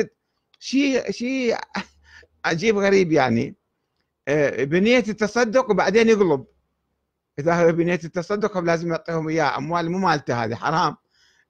شيء 0.59 1.11
شيء 1.11 1.57
عجيب 2.45 2.77
غريب 2.77 3.11
يعني. 3.11 3.55
آه، 4.27 4.63
بنية 4.63 5.03
التصدق 5.09 5.71
وبعدين 5.71 6.09
يقلب 6.09 6.45
إذا 7.39 7.53
هو 7.53 7.71
بنية 7.71 7.99
التصدق 8.03 8.57
لازم 8.57 8.91
يعطيهم 8.91 9.29
اياه 9.29 9.57
أموال 9.57 9.91
مو 9.91 9.97
مالته 9.97 10.43
هذه 10.43 10.55
حرام 10.55 10.97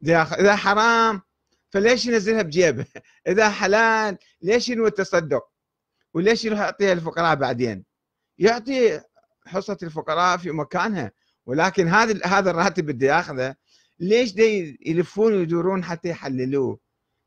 إذا 0.04 0.56
حرام 0.56 1.22
فليش 1.70 2.06
ينزلها 2.06 2.42
بجيبه؟ 2.42 2.86
إذا 3.28 3.50
حلال 3.50 4.18
ليش 4.42 4.70
ينوي 4.70 4.88
التصدق؟ 4.88 5.50
وليش 6.14 6.46
يروح 6.46 6.60
يعطيها 6.60 6.94
للفقراء 6.94 7.36
بعدين؟ 7.36 7.84
يعطي 8.38 9.02
حصة 9.46 9.78
الفقراء 9.84 10.38
في 10.38 10.52
مكانها 10.52 11.12
ولكن 11.46 11.88
هذا 11.88 12.26
هذا 12.26 12.52
الراتب 12.52 12.90
اللي 12.90 13.06
ياخذه 13.06 13.56
ليش 14.00 14.34
دي 14.34 14.80
يلفون 14.86 15.34
ويدورون 15.34 15.84
حتى 15.84 16.10
يحللوه؟ 16.10 16.80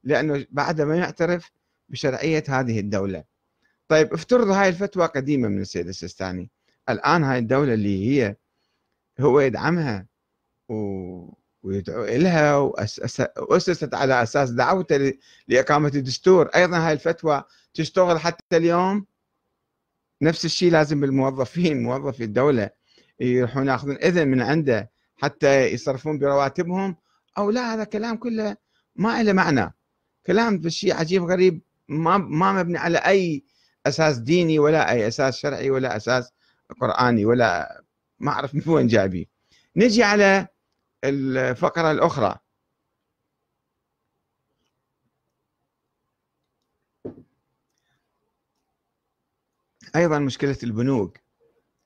لأنه 0.04 0.46
بعد 0.50 0.80
ما 0.80 0.96
يعترف 0.96 1.50
بشرعية 1.88 2.44
هذه 2.48 2.80
الدولة. 2.80 3.24
طيب 3.90 4.12
افترض 4.12 4.48
هاي 4.48 4.68
الفتوى 4.68 5.06
قديمة 5.06 5.48
من 5.48 5.60
السيد 5.60 5.88
السيستاني. 5.88 6.50
الآن 6.88 7.24
هاي 7.24 7.38
الدولة 7.38 7.74
اللي 7.74 8.08
هي 8.08 8.36
هو 9.20 9.40
يدعمها 9.40 10.06
ويدعو 11.62 12.04
إلها 12.04 12.56
وأسست 12.56 13.94
على 13.94 14.22
أساس 14.22 14.50
دعوته 14.50 15.12
لإقامة 15.48 15.92
الدستور. 15.94 16.46
أيضا 16.46 16.78
هاي 16.78 16.92
الفتوى 16.92 17.44
تشتغل 17.74 18.18
حتى 18.18 18.56
اليوم. 18.56 19.06
نفس 20.22 20.44
الشيء 20.44 20.72
لازم 20.72 21.00
بالموظفين 21.00 21.82
موظفي 21.82 22.24
الدولة 22.24 22.70
يروحون 23.20 23.68
ياخذون 23.68 23.96
إذن 23.96 24.28
من 24.28 24.40
عنده 24.42 24.90
حتى 25.16 25.66
يصرفون 25.66 26.18
برواتبهم. 26.18 26.96
أو 27.38 27.50
لا 27.50 27.74
هذا 27.74 27.84
كلام 27.84 28.16
كله 28.16 28.56
ما 28.96 29.22
له 29.22 29.32
معنى. 29.32 29.74
كلام 30.26 30.58
بالشيء 30.58 30.94
عجيب 30.94 31.22
غريب 31.22 31.62
ما 31.88 32.18
ما 32.18 32.52
مبني 32.52 32.78
على 32.78 32.98
أي 32.98 33.44
أساس 33.86 34.18
ديني 34.18 34.58
ولا 34.58 34.92
أي 34.92 35.08
أساس 35.08 35.36
شرعي 35.38 35.70
ولا 35.70 35.96
أساس 35.96 36.32
قرآني 36.80 37.24
ولا 37.24 37.82
ما 38.18 38.30
أعرف 38.32 38.54
من 38.54 38.62
وين 38.66 38.86
جايبيه 38.86 39.26
نجي 39.76 40.02
على 40.02 40.48
الفقرة 41.04 41.90
الأخرى. 41.90 42.36
أيضا 49.96 50.18
مشكلة 50.18 50.58
البنوك. 50.62 51.18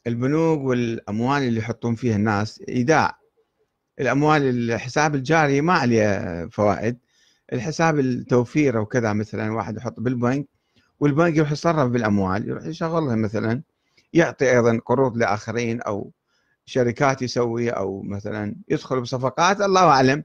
البنوك 0.06 0.60
والأموال 0.60 1.42
اللي 1.42 1.60
يحطون 1.60 1.94
فيها 1.94 2.16
الناس 2.16 2.62
إيداع. 2.68 3.18
الأموال 4.00 4.42
الحساب 4.72 5.14
الجاري 5.14 5.60
ما 5.60 5.72
عليه 5.72 6.46
فوائد. 6.48 6.98
الحساب 7.52 7.98
التوفير 7.98 8.78
أو 8.78 8.86
كذا 8.86 9.12
مثلا 9.12 9.52
واحد 9.52 9.76
يحط 9.76 10.00
بالبنك 10.00 10.53
والبنك 11.00 11.36
يروح 11.36 11.52
يتصرف 11.52 11.90
بالأموال 11.90 12.48
يروح 12.48 12.64
يشغلها 12.64 13.16
مثلا 13.16 13.62
يعطي 14.12 14.50
أيضا 14.50 14.80
قروض 14.86 15.16
لآخرين 15.16 15.80
أو 15.82 16.12
شركات 16.66 17.22
يسوي 17.22 17.70
أو 17.70 18.02
مثلا 18.02 18.56
يدخل 18.68 19.00
بصفقات 19.00 19.60
الله 19.60 19.88
أعلم. 19.88 20.24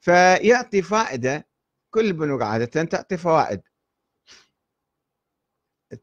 فيعطي 0.00 0.82
فائدة 0.82 1.46
كل 1.90 2.06
البنوك 2.06 2.42
عادة 2.42 2.84
تعطي 2.84 3.16
فوائد. 3.16 3.62
2% 5.94 5.96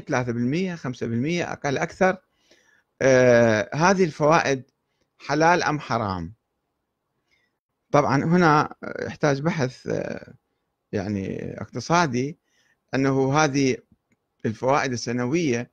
3% 0.00 0.76
5% 0.76 1.42
أقل 1.42 1.78
أكثر. 1.78 2.18
آه 3.02 3.70
هذه 3.74 4.04
الفوائد 4.04 4.70
حلال 5.18 5.62
أم 5.62 5.80
حرام؟ 5.80 6.34
طبعا 7.92 8.24
هنا 8.24 8.74
يحتاج 9.00 9.40
بحث 9.42 9.86
آه 9.86 10.34
يعني 10.92 11.54
اقتصادي. 11.60 12.38
أنه 12.94 13.34
هذه 13.34 13.76
الفوائد 14.46 14.92
السنوية 14.92 15.70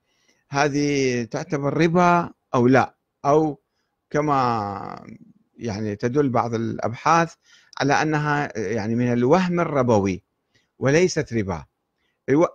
هذه 0.50 1.24
تعتبر 1.24 1.78
ربا 1.78 2.30
أو 2.56 2.68
لا 2.68 2.96
أو 3.26 3.60
كما 4.10 5.06
يعني 5.58 5.96
تدل 5.96 6.30
بعض 6.30 6.54
الأبحاث 6.54 7.34
على 7.80 7.94
أنها 7.94 8.60
يعني 8.60 8.96
من 8.96 9.14
الوهم 9.14 9.60
الربوي 9.60 10.24
وليست 10.80 11.34
ربا. 11.34 11.66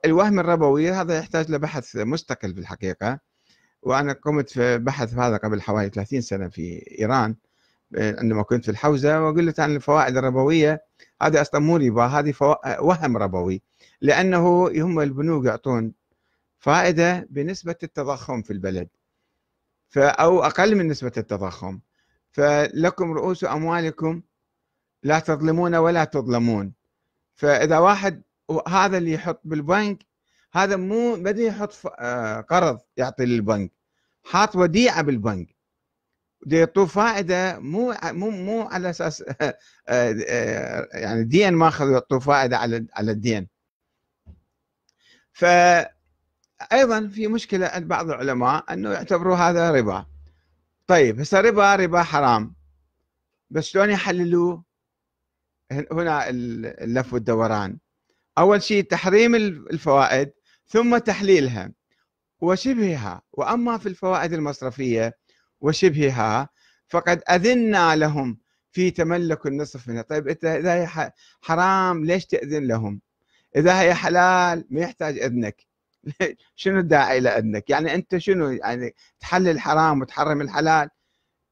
الوهم 0.05 0.41
الربوي 0.41 0.91
هذا 0.91 1.19
يحتاج 1.19 1.51
لبحث 1.51 1.97
مستقل 1.97 2.55
في 2.55 2.61
الحقيقة. 2.61 3.19
وأنا 3.83 4.13
قمت 4.13 4.51
في 4.51 4.79
بحث 4.79 5.15
هذا 5.15 5.37
قبل 5.37 5.63
حوالي 5.63 5.89
30 5.89 6.21
سنة 6.21 6.49
في 6.49 6.97
إيران 6.99 7.37
عندما 7.99 8.43
كنت 8.43 8.65
في 8.65 8.71
الحوزة 8.71 9.23
وقلت 9.23 9.61
عن 9.61 9.77
الفوائد 9.77 10.17
الربوية. 10.17 10.85
هذه 11.23 11.41
أصلا 11.41 11.61
مو 11.61 11.77
ربا 11.77 12.07
هذه 12.07 12.35
وهم 12.81 13.17
ربوي. 13.17 13.63
لأنه 14.01 14.69
هم 14.69 15.01
البنوك 15.01 15.45
يعطون 15.45 15.93
فائدة 16.59 17.27
بنسبة 17.31 17.77
التضخم 17.83 18.43
في 18.43 18.53
البلد. 18.53 18.89
أو 19.97 20.45
أقل 20.45 20.77
من 20.77 20.89
نسبة 20.89 21.13
التضخم. 21.17 21.81
فلكم 22.33 23.13
رؤوس 23.13 23.45
أموالكم 23.45 24.23
لا 25.03 25.19
تظلمون 25.19 25.75
ولا 25.75 26.05
تظلمون. 26.05 26.75
فإذا 27.35 27.79
واحد 27.79 28.23
هذا 28.69 28.99
اللي 28.99 29.13
يحط 29.13 29.41
بالبنك 29.45 30.07
هذا 30.53 30.77
مو 30.77 31.17
بدي 31.17 31.47
يحط 31.47 31.73
آه، 31.99 32.41
قرض 32.41 32.81
يعطي 32.97 33.25
للبنك 33.25 33.73
حاط 34.25 34.57
وديعة 34.57 35.03
بالبنك. 35.03 35.57
يعطوه 36.47 36.87
فائدة 36.87 37.59
مو 37.59 37.95
مو 38.05 38.31
مو 38.31 38.63
على 38.63 38.91
أساس 38.91 39.23
آه، 39.41 39.57
آه، 39.89 40.89
يعني 40.93 41.25
دين 41.25 41.55
ماخذ 41.55 41.91
يعطوه 41.91 42.19
فائدة 42.19 42.59
على 42.59 42.87
على 42.95 43.11
الدين. 43.13 43.49
فايضا 45.39 47.09
في 47.09 47.27
مشكلة 47.27 47.67
عند 47.67 47.89
بعض 47.89 48.11
العلماء 48.11 48.73
أنه 48.73 48.93
يعتبروا 48.93 49.37
هذا 49.37 49.71
ربا. 49.71 50.07
طيب 50.87 51.21
هسه 51.21 51.41
ربا 51.41 51.77
ربا 51.77 52.03
حرام. 52.03 52.55
بس 53.51 53.65
شلون 53.65 53.91
يحللوه؟ 53.91 54.65
هنا 55.71 56.29
اللف 56.29 57.13
والدوران. 57.13 57.79
أول 58.39 58.63
شيء 58.63 58.85
تحريم 58.85 59.35
الفوائد 59.35 60.33
ثم 60.67 60.99
تحليلها. 60.99 61.73
وشبهها. 62.41 63.23
وأما 63.33 63.79
في 63.79 63.89
الفوائد 63.89 64.33
المصرفية 64.33 65.19
وشبهها 65.61 66.49
فقد 66.89 67.23
أذنا 67.31 67.97
لهم 67.97 68.39
في 68.73 68.91
تملك 68.91 69.47
النصف 69.47 69.89
منها. 69.89 70.03
طيب 70.03 70.29
اذا 70.29 70.75
هي 70.75 71.13
حرام 71.41 72.05
ليش 72.05 72.27
تأذن 72.27 72.67
لهم؟ 72.67 73.01
إذا 73.57 73.81
هي 73.81 73.95
حلال 73.95 74.65
ما 74.71 74.81
يحتاج 74.81 75.19
إذنك. 75.19 75.67
شنو 76.57 76.79
الداعي 76.79 77.19
إلى 77.19 77.29
إذنك؟ 77.29 77.71
يعني 77.71 77.95
أنت 77.95 78.17
شنو؟ 78.17 78.51
يعني 78.51 78.95
تحلل 79.21 79.49
الحرام 79.49 80.01
وتحرم 80.01 80.41
الحلال؟ 80.41 80.89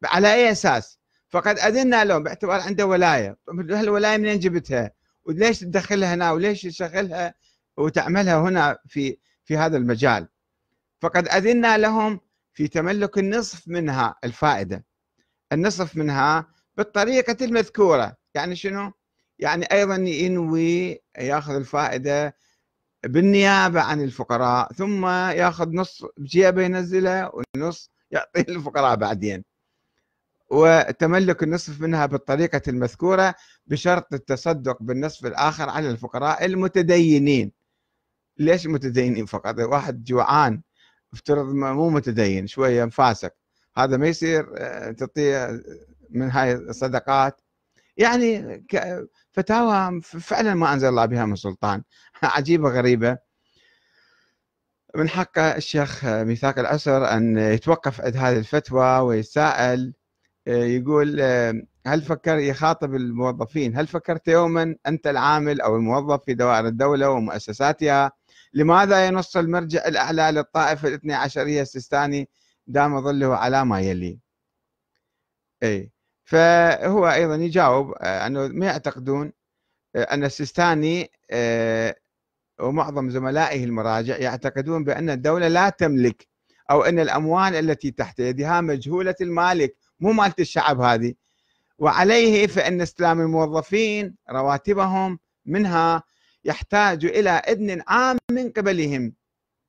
على 0.04 0.34
أي 0.34 0.50
أساس؟ 0.52 0.98
فقد 1.28 1.58
أذنا 1.58 2.04
لهم 2.04 2.22
باعتبار 2.22 2.60
عنده 2.60 2.86
ولاية. 2.86 3.36
هالولاية 3.70 4.16
منين 4.16 4.38
جبتها؟ 4.38 4.90
وليش 5.24 5.60
تدخلها 5.60 6.14
هنا؟ 6.14 6.32
وليش 6.32 6.62
تشغلها؟ 6.62 7.34
وتعملها 7.76 8.36
هنا 8.40 8.78
في 8.86 9.18
في 9.44 9.56
هذا 9.56 9.76
المجال. 9.76 10.28
فقد 11.00 11.28
أذنا 11.28 11.78
لهم 11.78 12.20
في 12.54 12.68
تملك 12.68 13.18
النصف 13.18 13.68
منها 13.68 14.14
الفائدة. 14.24 14.84
النصف 15.52 15.96
منها 15.96 16.48
بالطريقة 16.76 17.44
المذكورة. 17.44 18.16
يعني 18.34 18.56
شنو؟ 18.56 18.92
يعني 19.38 19.64
أيضا 19.72 19.96
ينوي 19.96 21.00
ياخذ 21.18 21.54
الفائدة 21.54 22.36
بالنيابة 23.04 23.80
عن 23.80 24.00
الفقراء 24.02 24.72
ثم 24.72 25.06
ياخذ 25.06 25.70
نص 25.70 26.04
بجيبه 26.16 26.62
ينزله 26.62 27.30
والنص 27.34 27.90
يعطيه 28.10 28.44
للفقراء 28.48 28.96
بعدين. 28.96 29.44
وتملك 30.50 31.42
النصف 31.42 31.80
منها 31.80 32.06
بالطريقة 32.06 32.62
المذكورة 32.68 33.34
بشرط 33.66 34.14
التصدق 34.14 34.82
بالنصف 34.82 35.26
الآخر 35.26 35.68
على 35.68 35.90
الفقراء 35.90 36.44
المتدينين. 36.44 37.52
ليش 38.38 38.66
متدينين 38.66 39.26
فقط؟ 39.26 39.58
واحد 39.58 40.04
جوعان 40.04 40.62
افترض 41.12 41.46
مو 41.54 41.90
متدين 41.90 42.46
شوية 42.46 42.84
مفاسق. 42.84 43.32
هذا 43.76 43.96
ما 43.96 44.06
يصير 44.08 44.52
آه، 44.56 44.90
تعطيه 44.90 45.62
من 46.10 46.30
هاي 46.30 46.54
الصدقات. 46.54 47.40
يعني 47.96 48.64
فتاوى 49.36 50.00
فعلا 50.02 50.54
ما 50.54 50.72
أنزل 50.72 50.88
الله 50.88 51.06
بها 51.06 51.24
من 51.24 51.36
سلطان. 51.36 51.82
عجيبة 52.22 52.68
غريبة. 52.68 53.18
من 54.96 55.08
حق 55.08 55.38
الشيخ 55.38 56.04
ميثاق 56.04 56.58
العسر 56.58 57.10
أن 57.10 57.38
يتوقف 57.38 58.00
عند 58.00 58.16
هذه 58.16 58.38
الفتوى 58.38 58.98
ويتساءل 58.98 59.94
يقول 60.46 61.20
هل 61.86 62.02
فكر 62.02 62.38
يخاطب 62.38 62.94
الموظفين 62.94 63.76
هل 63.76 63.86
فكرت 63.86 64.28
يوما 64.28 64.76
أنت 64.86 65.06
العامل 65.06 65.60
أو 65.60 65.76
الموظف 65.76 66.24
في 66.24 66.34
دوائر 66.34 66.66
الدولة 66.66 67.10
ومؤسساتها؟ 67.10 68.12
لماذا 68.54 69.06
ينص 69.06 69.36
المرجع 69.36 69.86
الأعلى 69.88 70.30
للطائفة 70.32 70.88
الاثنى 70.88 71.14
عشرية 71.14 71.62
السيستاني 71.62 72.28
دام 72.66 73.00
ظله 73.00 73.36
على 73.36 73.64
ما 73.64 73.80
يلي؟ 73.80 74.18
أي 75.62 75.92
فهو 76.26 77.08
أيضا 77.08 77.34
يجاوب 77.34 77.94
آه، 78.00 78.26
أنه 78.26 78.48
ما 78.48 78.66
يعتقدون 78.66 79.32
آه، 79.96 80.02
أن 80.02 80.24
السيستاني 80.24 81.10
آه، 81.30 81.96
ومعظم 82.60 83.10
زملائه 83.10 83.64
المراجع 83.64 84.16
يعتقدون 84.16 84.84
بأن 84.84 85.10
الدولة 85.10 85.48
لا 85.48 85.68
تملك 85.68 86.26
أو 86.70 86.82
أن 86.82 86.98
الأموال 86.98 87.54
التي 87.54 87.90
تحت 87.90 88.20
يدها 88.20 88.60
مجهولة 88.60 89.14
المالك 89.20 89.76
مو 90.00 90.12
مالت 90.12 90.40
الشعب 90.40 90.80
هذه. 90.80 91.14
وعليه 91.78 92.46
فإن 92.46 92.80
استلام 92.80 93.20
الموظفين 93.20 94.16
رواتبهم 94.30 95.18
منها 95.46 96.02
يحتاج 96.44 97.04
إلى 97.04 97.30
إذن 97.30 97.82
عام 97.88 98.18
من 98.30 98.50
قبلهم. 98.50 99.12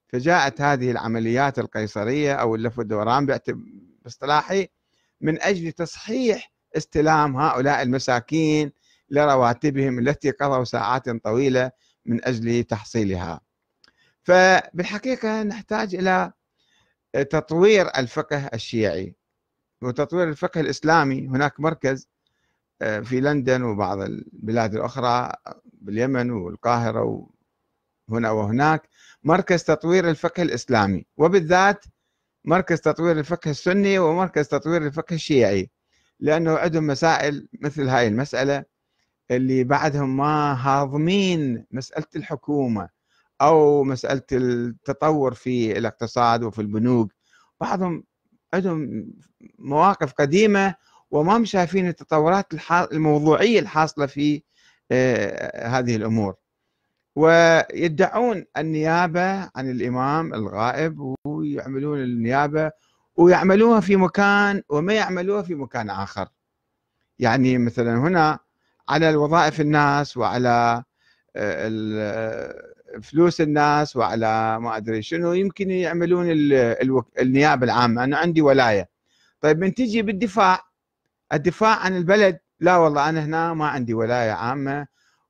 فجاءت 0.10 0.62
هذه 0.62 0.91
العمليات 0.91 1.60
القيصرية 1.60 2.34
أو 2.34 2.56
اللف 2.56 2.78
والدوران 2.80 3.39
باصطلاحي 4.04 4.67
من 5.21 5.41
أجل 5.41 5.71
تصحيح 5.71 6.51
استلام 6.77 7.38
هؤلاء 7.38 7.82
المساكين 7.82 8.71
لرواتبهم 9.10 9.99
التي 9.99 10.32
قضوا 10.32 10.63
ساعات 10.63 11.10
طويلة 11.10 11.71
من 12.06 12.25
أجل 12.25 12.63
تحصيلها. 12.63 13.41
فبالحقيقة 14.23 15.43
نحتاج 15.43 15.95
إلى 15.95 16.32
تطوير 17.13 17.88
الفقه 17.97 18.38
الشيعي. 18.53 19.15
وتطوير 19.82 20.30
الفقه 20.30 20.62
الإسلامي 20.62 21.27
هناك 21.27 21.60
مركز 21.60 22.08
آه، 22.82 22.99
في 22.99 23.19
لندن 23.21 23.62
وبعض 23.63 24.01
البلاد 24.01 24.75
الأخرى 24.75 25.34
باليمن 25.73 26.32
والقاهرة 26.32 27.27
وهنا 28.08 28.32
وهناك 28.32 28.89
مركز 29.23 29.63
تطوير 29.63 30.10
الفقه 30.10 30.43
الإسلامي. 30.43 31.06
وبالذات 31.17 31.86
مركز 32.48 32.82
تطوير 32.82 33.20
الفقه 33.20 33.52
السني 33.52 34.00
ومركز 34.00 34.48
تطوير 34.48 34.86
الفقه 34.88 35.14
الشيعي 35.14 35.70
لأنه 36.20 36.58
عندهم 36.58 36.88
مسائل 36.88 37.48
مثل 37.62 37.90
هاي 37.90 38.08
المسألة 38.08 38.66
اللي 39.32 39.64
بعدهم 39.64 40.18
ما 40.18 40.54
هاضمين 40.54 41.66
مسألة 41.72 42.06
الحكومة 42.16 42.90
أو 43.42 43.84
مسألة 43.84 44.22
التطور 44.32 45.34
في 45.34 45.78
الاقتصاد 45.78 46.44
وفي 46.44 46.62
البنوك. 46.62 47.14
بعضهم 47.62 48.04
عندهم 48.54 49.12
مواقف 49.60 50.14
قديمة 50.14 50.76
وما 51.12 51.46
شايفين 51.46 51.88
التطورات 51.88 52.48
الموضوعية 52.72 53.60
الحاصلة 53.60 54.06
في 54.06 54.44
آه، 54.92 55.68
هذه 55.68 55.96
الأمور. 55.96 56.36
ويدعون 57.17 58.45
النيابة 58.58 59.39
عن 59.56 59.71
الإمام 59.71 60.34
الغائب 60.34 61.15
ويعملون 61.25 61.99
النيابة 61.99 62.71
ويعملوها 63.15 63.80
في 63.80 63.95
مكان 63.95 64.62
وما 64.69 64.93
يعملوها 64.93 65.41
في 65.41 65.56
مكان 65.56 65.89
آخر. 65.89 66.27
يعني 67.19 67.58
مثلا 67.58 67.95
هنا 67.97 68.39
على 68.89 69.10
الوظائف 69.10 69.62
الناس 69.62 70.17
وعلى 70.17 70.84
آه، 71.36 72.53
فلوس 73.01 73.41
الناس 73.41 73.95
وعلى 73.95 74.60
ما 74.60 74.77
أدري 74.77 75.01
شنو 75.01 75.34
يمكن 75.34 75.71
يعملون 75.71 76.25
النيابة 77.21 77.65
العامة. 77.65 78.03
أنا 78.03 78.17
عندي 78.17 78.41
ولاية. 78.41 78.89
طيب 79.41 79.60
من 79.60 79.73
تجي 79.73 80.01
بالدفاع 80.01 80.62
الدفاع 81.34 81.75
عن 81.80 81.97
البلد 81.97 82.39
لا 82.60 82.77
والله 82.77 83.10
أنا 83.10 83.25
هنا 83.25 83.53
ما 83.53 83.67
عندي 83.67 83.93
ولاية 83.93 84.32
عامة. 84.32 84.88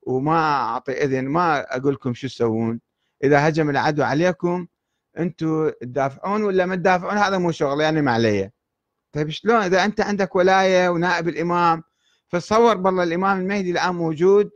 وما 0.07 0.39
أعطي 0.61 0.91
إذن 0.91 1.27
ما 1.27 1.75
أقول 1.75 1.93
لكم 1.93 2.13
شو 2.13 2.27
تسوون. 2.27 2.79
إذا 3.23 3.47
هجم 3.47 3.69
العدو 3.69 4.03
عليكم 4.03 4.67
أنتم 5.19 5.69
تدافعون 5.69 6.43
ولا 6.43 6.65
ما 6.65 6.75
تدافعون 6.75 7.17
هذا 7.17 7.37
مو 7.37 7.51
شغلي 7.51 7.83
يعني 7.83 8.01
ما 8.01 8.11
علي. 8.11 8.51
طيب 9.11 9.29
شلون؟ 9.29 9.61
إذا 9.61 9.85
أنت 9.85 10.01
عندك 10.01 10.35
ولاية 10.35 10.89
ونائب 10.89 11.27
الإمام 11.27 11.83
فتصور 12.27 12.77
بالله 12.77 13.03
الإمام 13.03 13.39
المهدي 13.41 13.71
الآن 13.71 13.95
موجود 13.95 14.49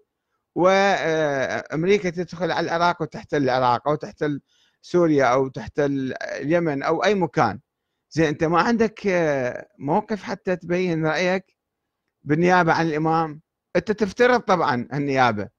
وامريكا 0.56 2.10
تدخل 2.10 2.52
على 2.52 2.66
العراق 2.66 3.02
وتحتل 3.02 3.44
العراق 3.44 3.88
أو 3.88 3.96
تحتل 3.96 4.42
سوريا 4.82 5.26
أو 5.26 5.48
تحتل 5.48 6.14
اليمن 6.22 6.84
أو 6.84 7.04
أي 7.04 7.16
مكان. 7.16 7.60
زين 8.12 8.26
أنت 8.26 8.44
ما 8.44 8.62
عندك 8.62 9.02
موقف 9.80 10.24
حتى 10.24 10.56
تبين 10.56 11.06
رأيك 11.06 11.46
بالنيابة 12.24 12.74
عن 12.74 12.88
الإمام؟ 12.88 13.42
انت 13.76 13.92
تفترض 13.92 14.40
طبعا 14.40 14.88
النيابه 14.94 15.50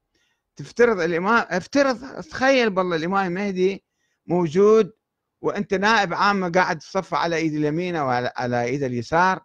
تفترض 0.57 1.01
الإمام 1.01 1.46
افترض 1.51 2.20
تخيل 2.20 2.70
بالله 2.70 2.96
الإمام 2.96 3.27
المهدي 3.27 3.85
موجود 4.27 4.92
وأنت 5.40 5.75
نائب 5.75 6.14
عامه 6.14 6.51
قاعد 6.51 6.79
تصف 6.79 7.14
على 7.14 7.37
إيد 7.37 7.55
اليمين 7.55 7.96
أو 7.96 8.09
على 8.37 8.62
إيد 8.62 8.83
اليسار 8.83 9.40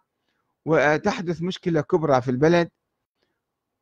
وتحدث 0.64 1.42
مشكلة 1.42 1.80
كبرى 1.80 2.22
في 2.22 2.30
البلد 2.30 2.70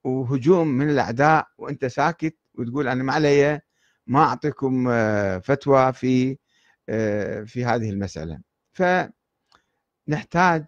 وهجوم 0.05 0.69
من 0.69 0.91
الأعداء 0.91 1.47
وأنت 1.59 1.85
ساكت 1.85 2.37
وتقول 2.55 2.89
أنا 2.89 3.03
ما 3.03 3.13
علي 3.13 3.61
ما 4.07 4.23
أعطيكم 4.23 4.89
آه، 4.89 5.39
فتوى 5.39 5.93
في 5.93 6.39
آه، 6.89 7.43
في 7.43 7.65
هذه 7.65 7.91
المسألة. 7.91 8.41
فنحتاج 8.73 10.65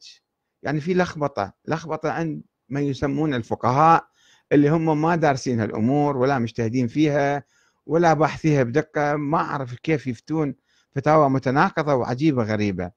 يعني 0.62 0.80
في 0.80 0.94
لخبطة 0.94 1.52
لخبطة 1.64 2.10
عند 2.10 2.42
من 2.68 2.82
يسمون 2.82 3.34
الفقهاء 3.34 4.08
اللي 4.52 4.68
هم 4.68 5.02
ما 5.02 5.16
دارسين 5.16 5.60
هالامور 5.60 6.16
ولا 6.16 6.38
مجتهدين 6.38 6.86
فيها 6.88 7.44
ولا 7.86 8.14
باحثيها 8.14 8.62
بدقة 8.62 9.16
ما 9.16 9.38
أعرف 9.38 9.74
كيف 9.74 10.06
يفتون 10.06 10.54
فتاوى 10.94 11.30
متناقضة 11.30 11.94
وعجيبة 11.94 12.42
غريبة. 12.42 12.90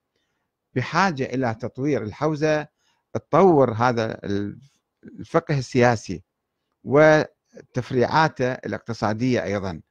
بحاجة 0.76 1.24
إلى 1.24 1.56
تطوير 1.56 2.04
الحوزة 2.04 2.68
تطور 3.14 3.74
هذا 3.74 4.20
الفقه 5.04 5.58
السياسي 5.58 6.24
وتفريعاته 6.84 8.52
الاقتصادية 8.52 9.44
أيضا. 9.44 9.82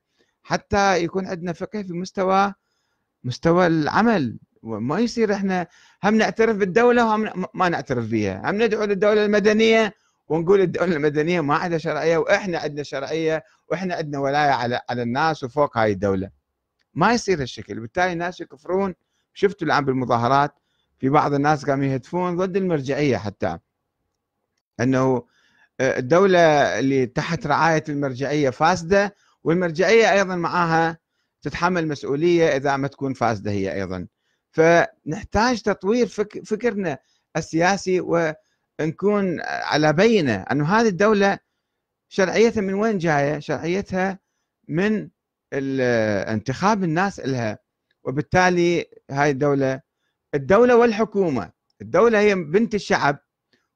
حتى 0.42 1.04
يكون 1.04 1.26
عندنا 1.26 1.52
فقه 1.52 1.82
في 1.82 1.92
مستوى 1.92 2.54
مستوى 3.24 3.66
العمل. 3.66 4.38
وما 4.62 4.98
يصير 4.98 5.34
إحنا 5.34 5.66
هم 6.04 6.14
نعترف 6.14 6.56
بالدولة 6.56 7.06
وهم 7.06 7.46
ما 7.54 7.68
نعترف 7.68 8.06
بها 8.10 8.50
هم 8.50 8.62
ندعو 8.62 8.84
للدولة 8.84 9.24
المدنية 9.24 9.94
ونقول 10.28 10.60
الدولة 10.60 10.96
المدنية 10.96 11.40
ما 11.40 11.54
عندها 11.54 11.78
شرعية 11.78 12.18
وإحنا 12.18 12.58
عندنا 12.58 12.82
شرعية 12.82 13.44
وإحنا 13.68 13.94
عندنا 13.94 14.18
ولاية 14.18 14.50
على 14.50 14.80
على 14.90 15.02
الناس 15.02 15.44
وفوق 15.44 15.78
هاي 15.78 15.92
الدولة. 15.92 16.30
ما 16.94 17.12
يصير 17.12 17.40
هالشكل. 17.42 17.80
بالتالي 17.80 18.12
الناس 18.12 18.40
يكفرون. 18.40 18.94
شفتوا 19.34 19.66
الآن 19.66 19.84
بالمظاهرات 19.84 20.54
في 20.98 21.08
بعض 21.08 21.34
الناس 21.34 21.64
قاموا 21.64 21.84
يهتفون 21.84 22.36
ضد 22.36 22.56
المرجعية 22.56 23.16
حتى. 23.16 23.58
إنه 24.80 25.26
آه، 25.80 25.98
الدولة 25.98 26.38
اللي 26.78 27.06
تحت 27.06 27.46
رعاية 27.46 27.84
المرجعية 27.88 28.50
فاسدة 28.50 29.14
والمرجعية 29.44 30.12
أيضا 30.12 30.36
معاها 30.36 30.98
تتحمل 31.42 31.88
مسؤولية 31.88 32.56
إذا 32.56 32.76
ما 32.76 32.88
تكون 32.88 33.14
فاسدة 33.14 33.50
هي 33.50 33.74
أيضا. 33.74 34.06
فنحتاج 34.50 35.62
تطوير 35.62 36.06
فكرنا 36.44 36.98
السياسي 37.36 38.00
ونكون 38.00 39.40
على 39.40 39.92
بينة 39.92 40.34
أنه 40.34 40.64
هذه 40.80 40.88
الدولة 40.88 41.38
شرعيتها 42.08 42.60
من 42.60 42.74
وين 42.74 42.98
جاية؟ 42.98 43.38
شرعيتها 43.38 44.18
من 44.68 45.08
انتخاب 45.52 46.84
الناس 46.84 47.20
لها 47.20 47.58
وبالتالي 48.04 48.86
هاي 49.10 49.30
الدولة 49.30 49.80
الدولة 50.34 50.76
والحكومة 50.76 51.50
الدولة 51.80 52.18
هي 52.18 52.34
بنت 52.34 52.74
الشعب 52.74 53.18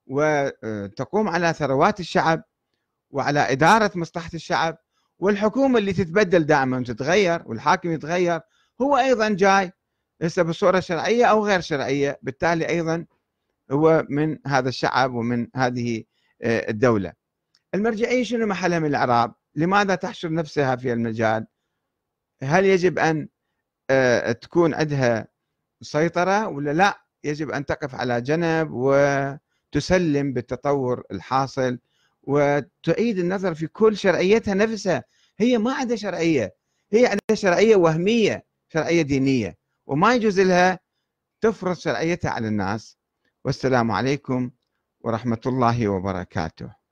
وتقوم 0.06 1.28
على 1.28 1.52
ثروات 1.52 2.00
الشعب 2.00 2.42
وعلى 3.10 3.40
إدارة 3.52 3.90
مصلحة 3.94 4.30
الشعب 4.34 4.78
والحكومة 5.18 5.78
اللي 5.78 5.92
تتبدل 5.92 6.46
دائما 6.46 6.78
وتتغير 6.78 7.42
والحاكم 7.46 7.92
يتغير 7.92 8.40
هو 8.82 8.96
أيضا 8.98 9.28
جاي 9.28 9.72
هسه 10.24 10.42
بصوره 10.42 10.80
شرعيه 10.80 11.24
أو 11.24 11.46
غير 11.46 11.60
شرعية 11.60 12.18
بالتالي 12.22 12.68
أيضا 12.68 13.06
هو 13.70 14.06
من 14.10 14.38
هذا 14.46 14.68
الشعب 14.68 15.14
ومن 15.14 15.48
هذه 15.56 16.04
آه، 16.42 16.70
الدولة 16.70 17.12
المرجعية 17.74 18.24
شنو 18.24 18.46
محلها 18.46 18.78
من 18.78 18.86
الإعراب؟ 18.86 19.34
لماذا 19.54 19.94
تحشر 19.94 20.32
نفسها 20.32 20.76
في 20.76 20.92
المجال؟ 20.92 21.46
هل 22.42 22.64
يجب 22.64 22.98
أن 22.98 23.28
آه، 23.90 24.32
تكون 24.32 24.74
عندها 24.74 25.28
سيطرة 25.82 26.48
ولا 26.48 26.72
لا؟ 26.72 27.04
يجب 27.24 27.50
أن 27.50 27.66
تقف 27.66 27.94
على 27.94 28.20
جنب 28.20 28.68
وتسلم 28.72 30.32
بالتطور 30.32 31.02
الحاصل 31.12 31.78
وتعيد 32.22 33.18
النظر 33.18 33.54
في 33.54 33.66
كل 33.66 33.96
شرعيتها 33.96 34.54
نفسها 34.54 35.04
هي 35.38 35.58
ما 35.58 35.74
عندها 35.74 35.96
شرعية 35.96 36.54
هي 36.92 37.06
عندها 37.06 37.34
شرعية 37.34 37.76
وهمية 37.76 38.44
شرعية 38.68 39.02
دينية 39.02 39.63
وما 39.86 40.14
يجوز 40.14 40.40
لها 40.40 40.78
تفرض 41.40 41.76
شرعيتها 41.76 42.30
على 42.30 42.48
الناس. 42.48 42.98
والسلام 43.44 43.90
عليكم 43.90 44.50
ورحمة 45.00 45.40
الله 45.46 45.88
وبركاته. 45.88 46.83